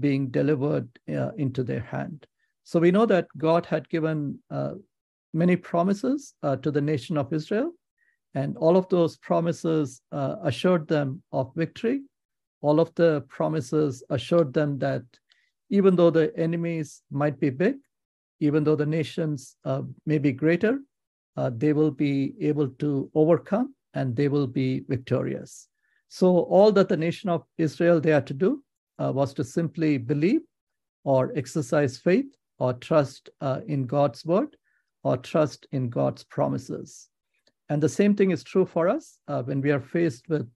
being 0.00 0.28
delivered 0.28 0.88
uh, 1.08 1.30
into 1.36 1.62
their 1.62 1.80
hand. 1.80 2.26
So 2.64 2.80
we 2.80 2.90
know 2.90 3.06
that 3.06 3.26
God 3.36 3.66
had 3.66 3.88
given 3.88 4.38
uh, 4.50 4.74
many 5.34 5.56
promises 5.56 6.34
uh, 6.42 6.56
to 6.56 6.70
the 6.70 6.80
nation 6.80 7.16
of 7.16 7.32
Israel, 7.32 7.72
and 8.34 8.56
all 8.56 8.76
of 8.76 8.88
those 8.88 9.16
promises 9.18 10.00
uh, 10.12 10.36
assured 10.42 10.88
them 10.88 11.22
of 11.32 11.52
victory. 11.54 12.02
All 12.60 12.80
of 12.80 12.94
the 12.94 13.22
promises 13.28 14.02
assured 14.10 14.52
them 14.52 14.78
that 14.78 15.02
even 15.70 15.96
though 15.96 16.10
the 16.10 16.36
enemies 16.36 17.02
might 17.10 17.38
be 17.40 17.50
big, 17.50 17.76
even 18.40 18.64
though 18.64 18.76
the 18.76 18.86
nations 18.86 19.56
uh, 19.64 19.82
may 20.06 20.18
be 20.18 20.32
greater, 20.32 20.78
uh, 21.36 21.50
they 21.56 21.72
will 21.72 21.90
be 21.90 22.34
able 22.40 22.68
to 22.68 23.10
overcome 23.14 23.74
and 23.94 24.14
they 24.14 24.28
will 24.28 24.46
be 24.46 24.84
victorious. 24.88 25.68
So 26.08 26.38
all 26.40 26.72
that 26.72 26.88
the 26.88 26.96
nation 26.96 27.30
of 27.30 27.44
Israel 27.58 28.00
they 28.00 28.10
had 28.10 28.26
to 28.28 28.34
do 28.34 28.62
uh, 28.98 29.12
was 29.14 29.32
to 29.34 29.44
simply 29.44 29.98
believe 29.98 30.42
or 31.04 31.32
exercise 31.36 31.98
faith 31.98 32.26
or 32.58 32.74
trust 32.74 33.30
uh, 33.40 33.60
in 33.66 33.86
God's 33.86 34.24
word 34.24 34.56
or 35.04 35.16
trust 35.16 35.66
in 35.72 35.88
God's 35.88 36.24
promises. 36.24 37.08
And 37.72 37.82
the 37.82 37.88
same 37.88 38.14
thing 38.14 38.32
is 38.32 38.44
true 38.44 38.66
for 38.66 38.86
us 38.86 39.18
uh, 39.28 39.42
when 39.44 39.62
we 39.62 39.70
are 39.70 39.80
faced 39.80 40.28
with 40.28 40.46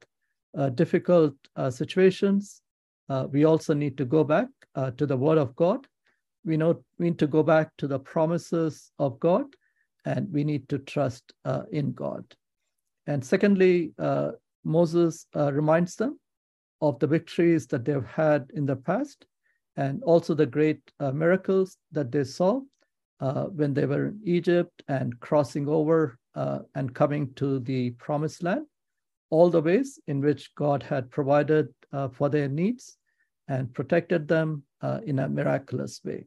uh, 0.54 0.68
difficult 0.68 1.32
uh, 1.56 1.70
situations. 1.70 2.60
Uh, 3.08 3.26
we 3.30 3.46
also 3.46 3.72
need 3.72 3.96
to 3.96 4.04
go 4.04 4.22
back 4.22 4.48
to 4.98 5.06
the 5.06 5.16
word 5.16 5.38
of 5.38 5.56
God. 5.56 5.86
We, 6.44 6.58
know, 6.58 6.84
we 6.98 7.06
need 7.06 7.18
to 7.20 7.26
go 7.26 7.42
back 7.42 7.70
to 7.78 7.88
the 7.88 7.98
promises 7.98 8.92
of 8.98 9.18
God 9.18 9.46
and 10.04 10.30
we 10.30 10.44
need 10.44 10.68
to 10.68 10.78
trust 10.80 11.32
in 11.72 11.94
God. 11.94 12.22
And 13.06 13.24
secondly, 13.24 13.94
Moses 14.62 15.26
uh, 15.34 15.54
reminds 15.54 15.96
them 15.96 16.20
of 16.82 16.98
the 16.98 17.06
victories 17.06 17.66
that 17.68 17.86
they've 17.86 18.04
had 18.04 18.50
in 18.52 18.66
the 18.66 18.76
past 18.76 19.24
and 19.76 20.02
also 20.02 20.34
the 20.34 20.44
great 20.44 20.82
uh, 21.00 21.12
miracles 21.12 21.78
that 21.92 22.12
they 22.12 22.24
saw 22.24 22.60
uh, 23.20 23.44
when 23.44 23.72
they 23.72 23.86
were 23.86 24.08
in 24.08 24.20
Egypt 24.26 24.82
and 24.88 25.18
crossing 25.20 25.66
over 25.66 26.18
uh, 26.36 26.58
and 26.74 26.94
coming 26.94 27.32
to 27.34 27.58
the 27.60 27.90
promised 27.92 28.42
land, 28.42 28.66
all 29.30 29.50
the 29.50 29.62
ways 29.62 29.98
in 30.06 30.20
which 30.20 30.54
God 30.54 30.82
had 30.82 31.10
provided 31.10 31.68
uh, 31.92 32.08
for 32.08 32.28
their 32.28 32.48
needs 32.48 32.98
and 33.48 33.72
protected 33.72 34.28
them 34.28 34.62
uh, 34.82 35.00
in 35.04 35.18
a 35.18 35.28
miraculous 35.28 36.00
way. 36.04 36.26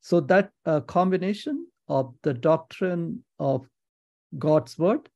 So 0.00 0.20
that 0.20 0.50
uh, 0.66 0.80
combination 0.80 1.66
of 1.88 2.14
the 2.22 2.34
doctrine 2.34 3.24
of 3.38 3.66
God's 4.38 4.78
word 4.78 5.08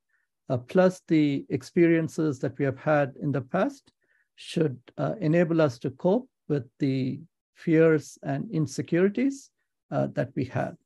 uh, 0.48 0.59
plus 0.59 1.03
the 1.09 1.44
experiences 1.51 2.38
that 2.38 2.57
we 2.59 2.64
have 2.64 2.79
had 2.79 3.14
in 3.20 3.33
the 3.33 3.42
past 3.42 3.90
should 4.37 4.79
uh, 4.96 5.14
enable 5.20 5.61
us 5.61 5.79
to 5.81 5.90
cope 5.90 6.29
with 6.48 6.64
the 6.79 7.20
fears 7.55 8.18
and 8.22 8.48
insecurities 8.51 9.51
that 9.90 10.31
we 10.37 10.44
have. 10.44 10.77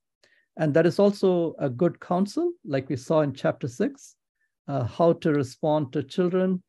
And 0.57 0.75
that 0.75 0.87
is 0.87 0.99
also 0.99 1.55
a 1.59 1.71
good 1.71 2.01
counsel, 2.01 2.53
like 2.65 2.89
we 2.89 2.97
saw 2.97 3.21
in 3.23 3.33
chapter 3.33 3.69
six, 3.69 4.17
uh, 4.69 4.85
how 4.85 5.15
to 5.15 5.33
respond 5.33 5.93
to 5.93 6.03
children 6.03 6.63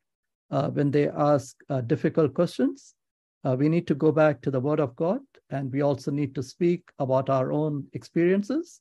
uh, 0.50 0.70
when 0.70 0.90
they 0.90 1.08
ask 1.08 1.56
uh, 1.68 1.80
difficult 1.82 2.34
questions. 2.34 2.94
we 3.58 3.68
need 3.68 3.86
to 3.86 3.94
go 3.94 4.10
back 4.10 4.40
to 4.40 4.50
the 4.50 4.60
Word 4.60 4.80
of 4.80 4.96
God, 4.96 5.20
and 5.50 5.70
we 5.70 5.82
also 5.82 6.10
need 6.10 6.34
to 6.34 6.42
speak 6.42 6.82
about 6.98 7.28
our 7.28 7.52
own 7.52 7.86
experiences. 7.92 8.80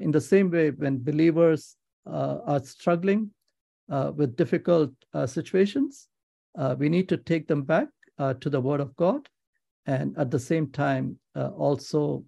in 0.00 0.12
the 0.12 0.20
same 0.20 0.50
way, 0.50 0.70
when 0.70 1.02
believers 1.02 1.76
are 2.06 2.62
struggling 2.64 3.30
with 4.18 4.36
difficult 4.36 4.92
situations, 5.26 6.08
we 6.78 6.88
need 6.88 7.08
to 7.08 7.16
take 7.16 7.48
them 7.48 7.62
back 7.62 7.88
to 8.40 8.50
the 8.50 8.60
Word 8.60 8.80
of 8.80 8.94
God 8.94 9.28
and 9.86 10.16
at 10.16 10.30
the 10.30 10.38
same 10.38 10.70
time 10.70 11.18
uh, 11.34 11.48
also 11.48 12.24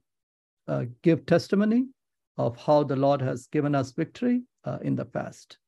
uh, 0.68 0.84
give 1.02 1.26
testimony 1.26 1.86
of 2.36 2.56
how 2.56 2.82
the 2.82 2.96
Lord 2.96 3.20
has 3.22 3.46
given 3.46 3.74
us 3.74 3.92
victory 3.92 4.42
uh, 4.64 4.78
in 4.82 4.96
the 4.96 5.04
past. 5.04 5.58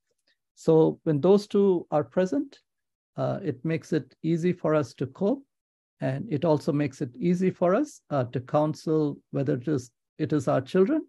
So 0.54 0.98
when 1.04 1.20
those 1.20 1.46
two 1.46 1.86
are 1.90 2.04
present, 2.04 2.58
uh, 3.16 3.38
it 3.42 3.64
makes 3.64 3.92
it 3.92 4.14
easy 4.22 4.52
for 4.52 4.74
us 4.74 4.94
to 4.94 5.06
cope, 5.06 5.42
and 6.00 6.26
it 6.30 6.44
also 6.44 6.72
makes 6.72 7.00
it 7.00 7.10
easy 7.16 7.50
for 7.50 7.74
us 7.74 8.00
uh, 8.10 8.24
to 8.24 8.40
counsel 8.40 9.18
whether 9.30 9.54
it 9.54 9.68
is 9.68 9.90
it 10.18 10.32
is 10.32 10.48
our 10.48 10.60
children 10.62 11.06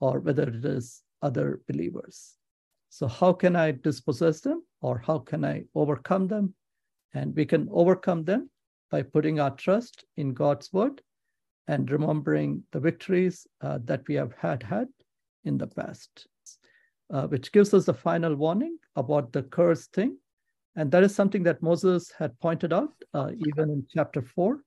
or 0.00 0.20
whether 0.20 0.44
it 0.44 0.64
is 0.64 1.02
other 1.22 1.60
believers. 1.68 2.36
So 2.88 3.06
how 3.06 3.32
can 3.34 3.56
I 3.56 3.72
dispossess 3.72 4.40
them, 4.40 4.62
or 4.80 4.98
how 4.98 5.18
can 5.18 5.44
I 5.44 5.64
overcome 5.74 6.28
them? 6.28 6.54
And 7.14 7.36
we 7.36 7.44
can 7.44 7.68
overcome 7.70 8.24
them 8.24 8.50
by 8.90 9.02
putting 9.02 9.38
our 9.38 9.50
trust 9.50 10.04
in 10.16 10.32
God's 10.32 10.72
word 10.72 11.02
and 11.68 11.90
remembering 11.90 12.62
the 12.72 12.80
victories 12.80 13.46
uh, 13.60 13.78
that 13.84 14.02
we 14.08 14.14
have 14.14 14.32
had 14.32 14.62
had 14.62 14.88
in 15.44 15.58
the 15.58 15.66
past, 15.66 16.26
uh, 17.12 17.26
which 17.26 17.52
gives 17.52 17.72
us 17.74 17.84
the 17.84 17.94
final 17.94 18.34
warning 18.34 18.78
about 18.96 19.32
the 19.32 19.42
curse 19.42 19.86
thing. 19.88 20.16
And 20.76 20.90
that 20.90 21.04
is 21.04 21.14
something 21.14 21.42
that 21.42 21.62
Moses 21.62 22.10
had 22.18 22.38
pointed 22.40 22.72
out 22.72 22.92
uh, 23.12 23.30
even 23.46 23.70
in 23.70 23.86
chapter 23.94 24.22
four, 24.22 24.62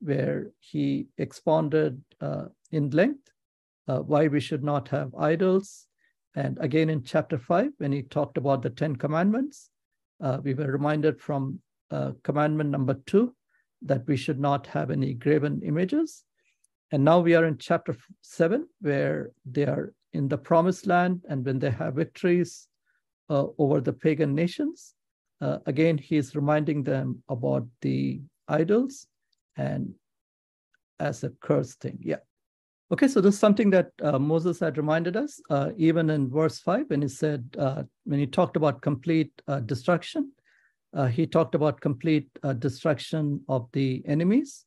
where 0.00 0.52
he 0.60 1.08
expounded 1.18 2.00
uh, 2.20 2.46
in 2.70 2.90
length 2.90 3.30
uh, 3.88 3.98
why 3.98 4.28
we 4.28 4.40
should 4.40 4.62
not 4.62 4.88
have 4.88 5.14
idols. 5.14 5.86
And 6.36 6.58
again 6.60 6.88
in 6.88 7.02
chapter 7.02 7.38
five, 7.38 7.70
when 7.78 7.92
he 7.92 8.02
talked 8.02 8.38
about 8.38 8.62
the 8.62 8.70
Ten 8.70 8.96
Commandments, 8.96 9.70
uh, 10.22 10.38
we 10.42 10.54
were 10.54 10.70
reminded 10.70 11.20
from 11.20 11.60
commandment 12.24 12.70
number 12.70 12.94
two 13.06 13.32
that 13.82 14.04
we 14.08 14.16
should 14.16 14.40
not 14.40 14.66
have 14.66 14.90
any 14.90 15.14
graven 15.14 15.60
images. 15.62 16.24
And 16.92 17.04
now 17.04 17.20
we 17.20 17.34
are 17.34 17.44
in 17.44 17.58
chapter 17.58 17.96
seven, 18.22 18.68
where 18.80 19.30
they 19.44 19.64
are 19.64 19.92
in 20.12 20.28
the 20.28 20.38
promised 20.38 20.86
land 20.86 21.24
and 21.28 21.44
when 21.44 21.58
they 21.58 21.70
have 21.70 21.94
victories 21.94 22.68
uh, 23.30 23.46
over 23.58 23.80
the 23.80 23.92
pagan 23.92 24.34
nations. 24.34 24.94
Uh, 25.40 25.58
again, 25.66 25.98
he's 25.98 26.36
reminding 26.36 26.84
them 26.84 27.22
about 27.28 27.66
the 27.80 28.20
idols 28.48 29.06
and 29.56 29.94
as 31.00 31.24
a 31.24 31.30
curse 31.40 31.74
thing. 31.74 31.98
Yeah. 32.00 32.18
Okay, 32.92 33.08
so 33.08 33.20
this 33.20 33.34
is 33.34 33.40
something 33.40 33.70
that 33.70 33.90
uh, 34.02 34.18
Moses 34.18 34.60
had 34.60 34.76
reminded 34.76 35.16
us, 35.16 35.40
uh, 35.50 35.70
even 35.76 36.10
in 36.10 36.30
verse 36.30 36.60
5, 36.60 36.90
when 36.90 37.02
he 37.02 37.08
said, 37.08 37.48
uh, 37.58 37.82
when 38.04 38.20
he 38.20 38.26
talked 38.26 38.56
about 38.56 38.82
complete 38.82 39.32
uh, 39.48 39.60
destruction, 39.60 40.30
uh, 40.92 41.06
he 41.06 41.26
talked 41.26 41.54
about 41.54 41.80
complete 41.80 42.28
uh, 42.42 42.52
destruction 42.52 43.40
of 43.48 43.68
the 43.72 44.02
enemies. 44.06 44.66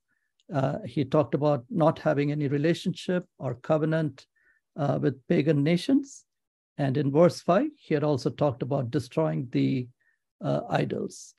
Uh, 0.53 0.79
he 0.85 1.03
talked 1.03 1.33
about 1.33 1.65
not 1.69 1.99
having 1.99 2.31
any 2.31 2.47
relationship 2.47 3.25
or 3.37 3.55
covenant 3.55 4.25
uh, 4.77 4.99
with 5.01 5.25
pagan 5.27 5.63
nations. 5.63 6.25
And 6.77 6.95
in 6.97 7.11
verse 7.11 7.41
5, 7.41 7.67
he 7.77 7.93
had 7.93 8.03
also 8.03 8.29
talked 8.29 8.61
about 8.61 8.91
destroying 8.91 9.47
the 9.51 9.87
uh, 10.41 10.61
idols. 10.69 11.33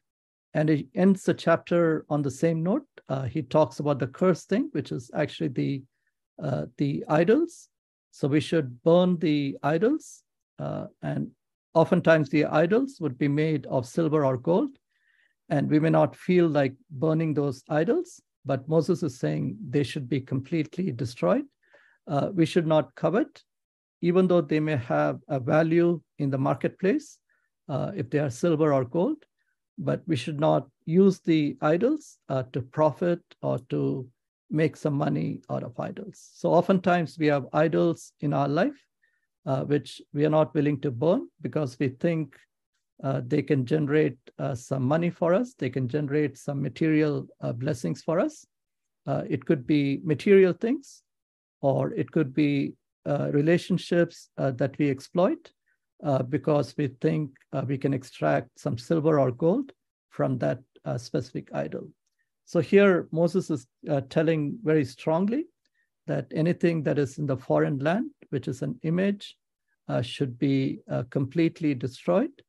And 0.54 0.68
he 0.68 0.88
ends 0.94 1.22
the 1.22 1.34
chapter 1.34 2.04
on 2.08 2.22
the 2.22 2.30
same 2.30 2.62
note. 2.62 2.86
Uh, 3.08 3.24
he 3.24 3.42
talks 3.42 3.80
about 3.80 3.98
the 3.98 4.08
curse 4.08 4.44
thing, 4.44 4.68
which 4.72 4.92
is 4.92 5.10
actually 5.14 5.48
the, 5.48 5.82
the 6.76 7.04
idols. 7.08 7.68
So 8.10 8.26
we 8.26 8.40
should 8.40 8.82
burn 8.82 9.18
the 9.18 9.56
idols 9.62 10.24
and 10.58 11.30
Oftentimes, 11.78 12.28
the 12.28 12.46
idols 12.46 12.98
would 13.00 13.18
be 13.18 13.28
made 13.28 13.64
of 13.66 13.86
silver 13.86 14.24
or 14.24 14.36
gold, 14.36 14.70
and 15.48 15.70
we 15.70 15.78
may 15.78 15.90
not 15.90 16.16
feel 16.16 16.48
like 16.48 16.74
burning 16.90 17.34
those 17.34 17.62
idols, 17.68 18.20
but 18.44 18.68
Moses 18.68 19.02
is 19.02 19.18
saying 19.18 19.56
they 19.68 19.82
should 19.82 20.08
be 20.08 20.20
completely 20.20 20.92
destroyed. 20.92 21.44
Uh, 22.06 22.30
we 22.32 22.46
should 22.46 22.66
not 22.66 22.94
covet, 22.94 23.42
even 24.00 24.26
though 24.26 24.40
they 24.40 24.60
may 24.60 24.76
have 24.76 25.20
a 25.28 25.38
value 25.38 26.00
in 26.18 26.30
the 26.30 26.38
marketplace, 26.38 27.18
uh, 27.68 27.92
if 27.94 28.08
they 28.10 28.18
are 28.18 28.30
silver 28.30 28.72
or 28.72 28.84
gold, 28.84 29.24
but 29.78 30.02
we 30.06 30.16
should 30.16 30.40
not 30.40 30.68
use 30.86 31.20
the 31.20 31.56
idols 31.60 32.18
uh, 32.28 32.42
to 32.52 32.62
profit 32.62 33.20
or 33.42 33.58
to 33.70 34.08
make 34.50 34.76
some 34.76 34.94
money 34.94 35.42
out 35.50 35.62
of 35.62 35.78
idols. 35.78 36.30
So 36.34 36.50
oftentimes 36.50 37.18
we 37.18 37.26
have 37.26 37.46
idols 37.52 38.12
in 38.20 38.32
our 38.32 38.48
life 38.48 38.80
uh, 39.48 39.64
which 39.64 40.02
we 40.12 40.24
are 40.26 40.30
not 40.30 40.54
willing 40.54 40.80
to 40.80 40.90
burn 40.90 41.26
because 41.40 41.78
we 41.78 41.88
think 41.88 42.36
uh, 43.02 43.20
they 43.26 43.42
can 43.42 43.64
generate 43.64 44.18
uh, 44.38 44.54
some 44.54 44.82
money 44.82 45.10
for 45.10 45.34
us, 45.34 45.54
they 45.54 45.70
can 45.70 45.88
generate 45.88 46.36
some 46.36 46.60
material 46.60 47.26
uh, 47.40 47.52
blessings 47.52 48.02
for 48.02 48.18
us. 48.18 48.46
Uh, 49.06 49.24
it 49.28 49.44
could 49.44 49.66
be 49.66 50.00
material 50.02 50.52
things, 50.52 51.02
or 51.60 51.92
it 51.94 52.10
could 52.10 52.34
be 52.34 52.74
uh, 53.06 53.30
relationships 53.32 54.28
that 54.36 54.76
we 54.78 54.90
exploit 54.90 55.52
because 56.28 56.76
we 56.76 56.88
think 57.00 57.30
we 57.66 57.78
can 57.78 57.94
extract 57.94 58.48
some 58.58 58.76
silver 58.76 59.18
or 59.18 59.32
gold 59.32 59.72
from 60.10 60.38
that 60.38 60.58
specific 60.96 61.48
idol. 61.54 61.88
So 62.44 62.60
here, 62.60 63.08
Moses 63.12 63.50
is 63.50 63.66
telling 64.10 64.58
very 64.62 64.84
strongly 64.84 65.46
that 66.06 66.26
anything 66.34 66.82
that 66.82 66.98
is 66.98 67.18
in 67.18 67.26
the 67.26 67.36
foreign 67.36 67.78
land, 67.78 68.10
which 68.30 68.48
is 68.48 68.62
an 68.62 68.78
image, 68.82 69.36
uh, 69.88 70.02
should 70.02 70.38
be 70.38 70.80
uh, 70.90 71.04
completely 71.10 71.74
destroyed. 71.74 72.42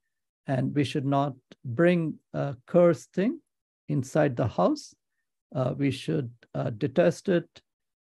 And 0.50 0.74
we 0.74 0.84
should 0.84 1.06
not 1.06 1.36
bring 1.64 2.16
a 2.34 2.56
cursed 2.66 3.14
thing 3.14 3.40
inside 3.88 4.36
the 4.36 4.48
house. 4.48 4.96
Uh, 5.56 5.76
we 5.78 5.92
should 5.92 6.32
uh, 6.56 6.72
detest 6.72 7.30
it. 7.30 7.48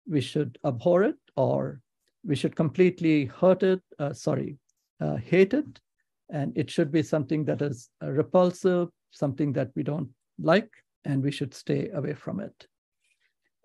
We 0.07 0.21
should 0.21 0.59
abhor 0.63 1.05
it, 1.05 1.17
or 1.37 1.81
we 2.23 2.37
should 2.37 2.55
completely 2.55 3.25
hurt 3.25 3.63
it, 3.63 3.81
uh, 3.99 4.13
sorry, 4.13 4.59
uh, 5.01 5.17
hate 5.17 5.55
it. 5.55 5.81
And 6.29 6.53
it 6.55 6.71
should 6.71 6.93
be 6.93 7.03
something 7.03 7.47
that 7.47 7.63
is 7.63 7.89
repulsive, 8.03 8.89
something 9.11 9.55
that 9.55 9.71
we 9.75 9.83
don't 9.83 10.11
like, 10.39 10.71
and 11.07 11.23
we 11.23 11.31
should 11.31 11.55
stay 11.55 11.89
away 11.95 12.13
from 12.13 12.41
it. 12.41 12.67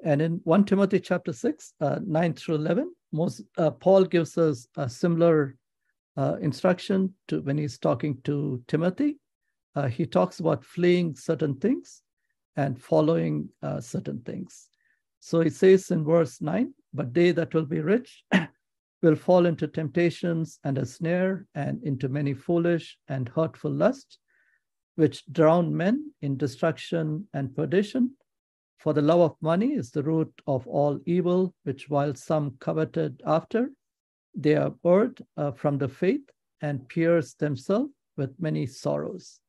And 0.06 0.22
in 0.22 0.40
1 0.46 0.64
Timothy 0.64 1.02
chapter 1.02 1.34
6, 1.34 1.74
uh, 1.82 2.00
9 2.06 2.34
through 2.34 2.56
11, 2.56 2.94
most, 3.12 3.42
uh, 3.58 3.72
Paul 3.72 4.06
gives 4.06 4.38
us 4.38 4.68
a 4.78 4.88
similar 4.88 5.58
uh, 6.20 6.36
instruction 6.42 7.14
to 7.30 7.42
when 7.42 7.58
he's 7.58 7.78
talking 7.78 8.18
to 8.26 8.62
Timothy. 8.68 9.18
Uh, 9.76 9.88
he 9.88 10.06
talks 10.06 10.42
about 10.42 10.66
fleeing 10.66 11.16
certain 11.16 11.56
things 11.56 12.02
and 12.58 12.82
following 12.82 13.48
uh, 13.64 13.80
certain 13.80 14.20
things. 14.26 14.68
So 15.22 15.40
he 15.40 15.50
says 15.50 15.92
in 15.92 16.04
verse 16.04 16.42
9, 16.42 16.74
but 16.94 17.14
they 17.14 17.32
that 17.32 17.54
will 17.54 17.66
be 17.66 17.80
rich 17.80 18.24
will 19.02 19.16
fall 19.16 19.46
into 19.46 19.68
temptations 19.68 20.60
and 20.66 20.78
a 20.78 20.86
snare 20.86 21.46
and 21.56 21.82
into 21.84 22.10
many 22.10 22.34
foolish 22.34 22.98
and 23.08 23.30
hurtful 23.30 23.72
lusts, 23.72 24.18
which 24.96 25.26
drown 25.32 25.74
men 25.76 26.12
in 26.22 26.36
destruction 26.36 27.28
and 27.34 27.56
perdition 27.56 28.12
for 28.80 28.94
the 28.94 29.02
love 29.02 29.20
of 29.20 29.36
money 29.42 29.74
is 29.74 29.92
the 29.92 30.04
root 30.04 30.32
of 30.48 30.66
all 30.66 31.00
evil, 31.06 31.54
which 31.64 31.90
while 31.90 32.16
some 32.16 32.56
coveted 32.60 33.22
after, 33.26 33.72
they 34.42 34.56
are 34.56 34.74
erred 34.86 35.22
uh, 35.38 35.52
from 35.52 35.78
the 35.78 35.88
faith 35.88 36.28
and 36.62 36.88
pierce 36.88 37.34
themselves 37.34 37.92
with 38.18 38.32
many 38.40 38.66
sorrows. 38.66 39.40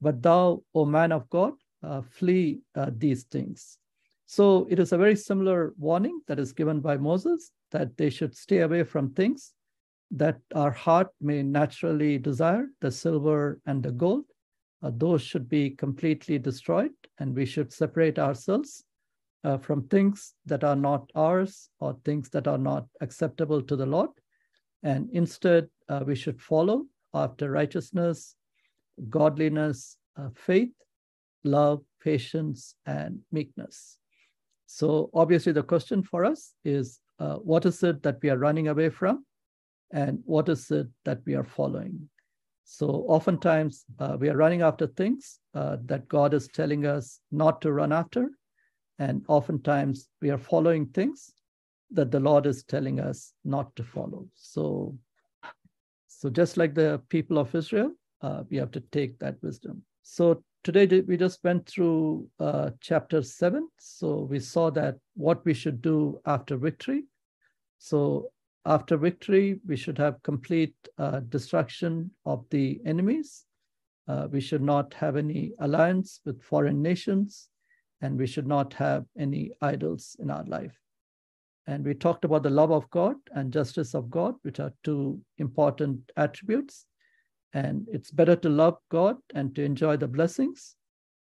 But 0.00 0.22
thou, 0.22 0.62
O 0.74 0.84
man 0.84 1.12
of 1.12 1.28
God, 1.30 1.54
uh, 1.82 2.02
flee 2.02 2.60
uh, 2.74 2.90
these 2.96 3.24
things. 3.24 3.78
So 4.26 4.66
it 4.70 4.78
is 4.78 4.92
a 4.92 4.98
very 4.98 5.16
similar 5.16 5.74
warning 5.78 6.20
that 6.26 6.38
is 6.38 6.52
given 6.52 6.80
by 6.80 6.96
Moses 6.96 7.50
that 7.70 7.96
they 7.96 8.10
should 8.10 8.36
stay 8.36 8.60
away 8.60 8.84
from 8.84 9.10
things 9.10 9.52
that 10.12 10.38
our 10.54 10.70
heart 10.70 11.08
may 11.20 11.42
naturally 11.42 12.18
desire, 12.18 12.66
the 12.80 12.90
silver 12.90 13.60
and 13.66 13.82
the 13.82 13.92
gold, 13.92 14.24
uh, 14.82 14.90
those 14.94 15.22
should 15.22 15.48
be 15.48 15.70
completely 15.70 16.38
destroyed, 16.38 16.92
and 17.18 17.34
we 17.34 17.46
should 17.46 17.72
separate 17.72 18.18
ourselves 18.18 18.84
uh, 19.44 19.58
from 19.58 19.88
things 19.88 20.34
that 20.46 20.64
are 20.64 20.76
not 20.76 21.10
ours 21.14 21.68
or 21.80 21.96
things 22.04 22.28
that 22.30 22.46
are 22.46 22.58
not 22.58 22.86
acceptable 23.00 23.62
to 23.62 23.76
the 23.76 23.86
Lord. 23.86 24.10
And 24.82 25.08
instead, 25.12 25.68
uh, 25.88 26.02
we 26.06 26.14
should 26.14 26.40
follow 26.40 26.86
after 27.14 27.50
righteousness, 27.50 28.34
godliness, 29.08 29.96
uh, 30.16 30.28
faith, 30.34 30.70
love, 31.44 31.82
patience, 32.02 32.74
and 32.86 33.20
meekness. 33.30 33.98
So, 34.66 35.10
obviously, 35.12 35.52
the 35.52 35.62
question 35.62 36.02
for 36.02 36.24
us 36.24 36.54
is 36.64 37.00
uh, 37.18 37.36
what 37.36 37.66
is 37.66 37.82
it 37.82 38.02
that 38.02 38.18
we 38.22 38.30
are 38.30 38.38
running 38.38 38.68
away 38.68 38.88
from? 38.88 39.24
And 39.92 40.20
what 40.24 40.48
is 40.48 40.70
it 40.70 40.88
that 41.04 41.20
we 41.26 41.34
are 41.34 41.44
following? 41.44 42.08
So, 42.64 42.86
oftentimes, 42.86 43.84
uh, 43.98 44.16
we 44.18 44.30
are 44.30 44.36
running 44.36 44.62
after 44.62 44.86
things 44.86 45.38
uh, 45.54 45.76
that 45.84 46.08
God 46.08 46.32
is 46.32 46.48
telling 46.48 46.86
us 46.86 47.20
not 47.30 47.60
to 47.62 47.72
run 47.72 47.92
after. 47.92 48.30
And 48.98 49.24
oftentimes, 49.28 50.08
we 50.20 50.30
are 50.30 50.38
following 50.38 50.86
things 50.86 51.32
that 51.90 52.10
the 52.10 52.20
Lord 52.20 52.46
is 52.46 52.62
telling 52.64 53.00
us 53.00 53.32
not 53.44 53.74
to 53.76 53.84
follow. 53.84 54.26
So, 54.34 54.96
so 56.08 56.30
just 56.30 56.56
like 56.56 56.74
the 56.74 57.00
people 57.08 57.38
of 57.38 57.54
Israel, 57.54 57.92
uh, 58.22 58.44
we 58.48 58.56
have 58.56 58.70
to 58.72 58.80
take 58.92 59.18
that 59.18 59.36
wisdom. 59.42 59.82
So 60.02 60.42
today 60.64 61.00
we 61.00 61.16
just 61.16 61.42
went 61.42 61.66
through 61.66 62.28
uh, 62.38 62.70
chapter 62.80 63.22
seven. 63.22 63.68
So 63.78 64.28
we 64.30 64.38
saw 64.38 64.70
that 64.70 64.96
what 65.14 65.44
we 65.44 65.54
should 65.54 65.82
do 65.82 66.20
after 66.24 66.56
victory. 66.56 67.04
So 67.78 68.30
after 68.64 68.96
victory, 68.96 69.58
we 69.66 69.76
should 69.76 69.98
have 69.98 70.22
complete 70.22 70.74
uh, 70.98 71.20
destruction 71.28 72.12
of 72.24 72.44
the 72.50 72.80
enemies. 72.86 73.44
Uh, 74.06 74.28
we 74.30 74.40
should 74.40 74.62
not 74.62 74.94
have 74.94 75.16
any 75.16 75.52
alliance 75.58 76.20
with 76.24 76.42
foreign 76.42 76.80
nations, 76.80 77.48
and 78.02 78.18
we 78.18 78.26
should 78.26 78.46
not 78.46 78.74
have 78.74 79.04
any 79.16 79.52
idols 79.62 80.16
in 80.18 80.30
our 80.30 80.44
life. 80.44 80.76
And 81.66 81.84
we 81.84 81.94
talked 81.94 82.24
about 82.24 82.42
the 82.42 82.50
love 82.50 82.72
of 82.72 82.90
God 82.90 83.14
and 83.30 83.52
justice 83.52 83.94
of 83.94 84.10
God, 84.10 84.34
which 84.42 84.58
are 84.58 84.72
two 84.82 85.20
important 85.38 86.10
attributes. 86.16 86.84
And 87.54 87.86
it's 87.90 88.10
better 88.10 88.34
to 88.36 88.48
love 88.48 88.78
God 88.90 89.16
and 89.34 89.54
to 89.54 89.62
enjoy 89.62 89.96
the 89.96 90.08
blessings 90.08 90.74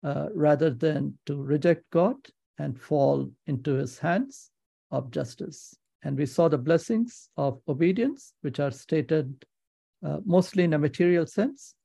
uh, 0.03 0.27
rather 0.33 0.69
than 0.69 1.17
to 1.27 1.41
reject 1.41 1.83
God 1.91 2.17
and 2.59 2.79
fall 2.79 3.31
into 3.47 3.75
his 3.75 3.97
hands 3.97 4.51
of 4.91 5.11
justice. 5.11 5.73
And 6.03 6.17
we 6.17 6.25
saw 6.25 6.49
the 6.49 6.57
blessings 6.57 7.29
of 7.37 7.61
obedience, 7.67 8.33
which 8.41 8.59
are 8.59 8.71
stated 8.71 9.45
uh, 10.05 10.19
mostly 10.25 10.65
in 10.65 10.73
a 10.73 10.79
material 10.79 11.25
sense. 11.25 11.75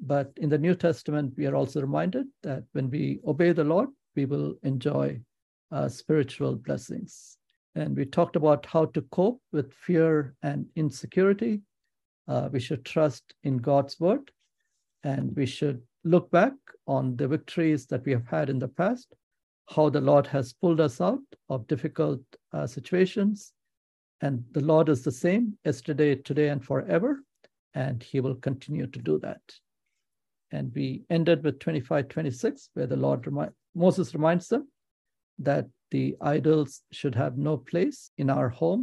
But 0.00 0.32
in 0.36 0.48
the 0.48 0.58
New 0.58 0.74
Testament, 0.74 1.34
we 1.36 1.46
are 1.46 1.54
also 1.54 1.80
reminded 1.80 2.26
that 2.42 2.64
when 2.72 2.88
we 2.88 3.20
obey 3.26 3.52
the 3.52 3.64
Lord, 3.64 3.88
we 4.18 4.24
will 4.24 4.54
enjoy 4.64 5.16
uh, 5.70 5.88
spiritual 5.88 6.56
blessings. 6.56 7.38
And 7.76 7.96
we 7.96 8.04
talked 8.04 8.34
about 8.34 8.66
how 8.66 8.86
to 8.86 9.02
cope 9.12 9.40
with 9.52 9.72
fear 9.72 10.34
and 10.42 10.66
insecurity. 10.74 11.60
Uh, 12.26 12.48
we 12.50 12.58
should 12.58 12.84
trust 12.84 13.22
in 13.44 13.58
God's 13.58 14.00
word, 14.00 14.32
and 15.04 15.36
we 15.36 15.46
should 15.46 15.80
look 16.02 16.32
back 16.32 16.54
on 16.88 17.14
the 17.14 17.28
victories 17.28 17.86
that 17.86 18.04
we 18.04 18.10
have 18.10 18.26
had 18.26 18.50
in 18.50 18.58
the 18.58 18.74
past, 18.80 19.14
how 19.68 19.88
the 19.88 20.00
Lord 20.00 20.26
has 20.26 20.52
pulled 20.52 20.80
us 20.80 21.00
out 21.00 21.22
of 21.48 21.68
difficult 21.68 22.20
uh, 22.52 22.66
situations. 22.66 23.52
And 24.20 24.42
the 24.50 24.64
Lord 24.64 24.88
is 24.88 25.02
the 25.04 25.12
same 25.12 25.56
yesterday, 25.64 26.16
today, 26.16 26.48
and 26.48 26.64
forever, 26.64 27.22
and 27.74 28.02
He 28.02 28.18
will 28.18 28.34
continue 28.34 28.88
to 28.88 28.98
do 28.98 29.20
that. 29.20 29.42
And 30.50 30.72
we 30.74 31.04
ended 31.08 31.44
with 31.44 31.60
25 31.60 32.08
26, 32.08 32.70
where 32.74 32.88
the 32.88 32.96
Lord 32.96 33.24
remind, 33.24 33.52
Moses 33.78 34.12
reminds 34.12 34.48
them 34.48 34.68
that 35.38 35.66
the 35.90 36.16
idols 36.20 36.82
should 36.90 37.14
have 37.14 37.38
no 37.38 37.56
place 37.56 38.10
in 38.18 38.28
our 38.28 38.48
homes 38.48 38.76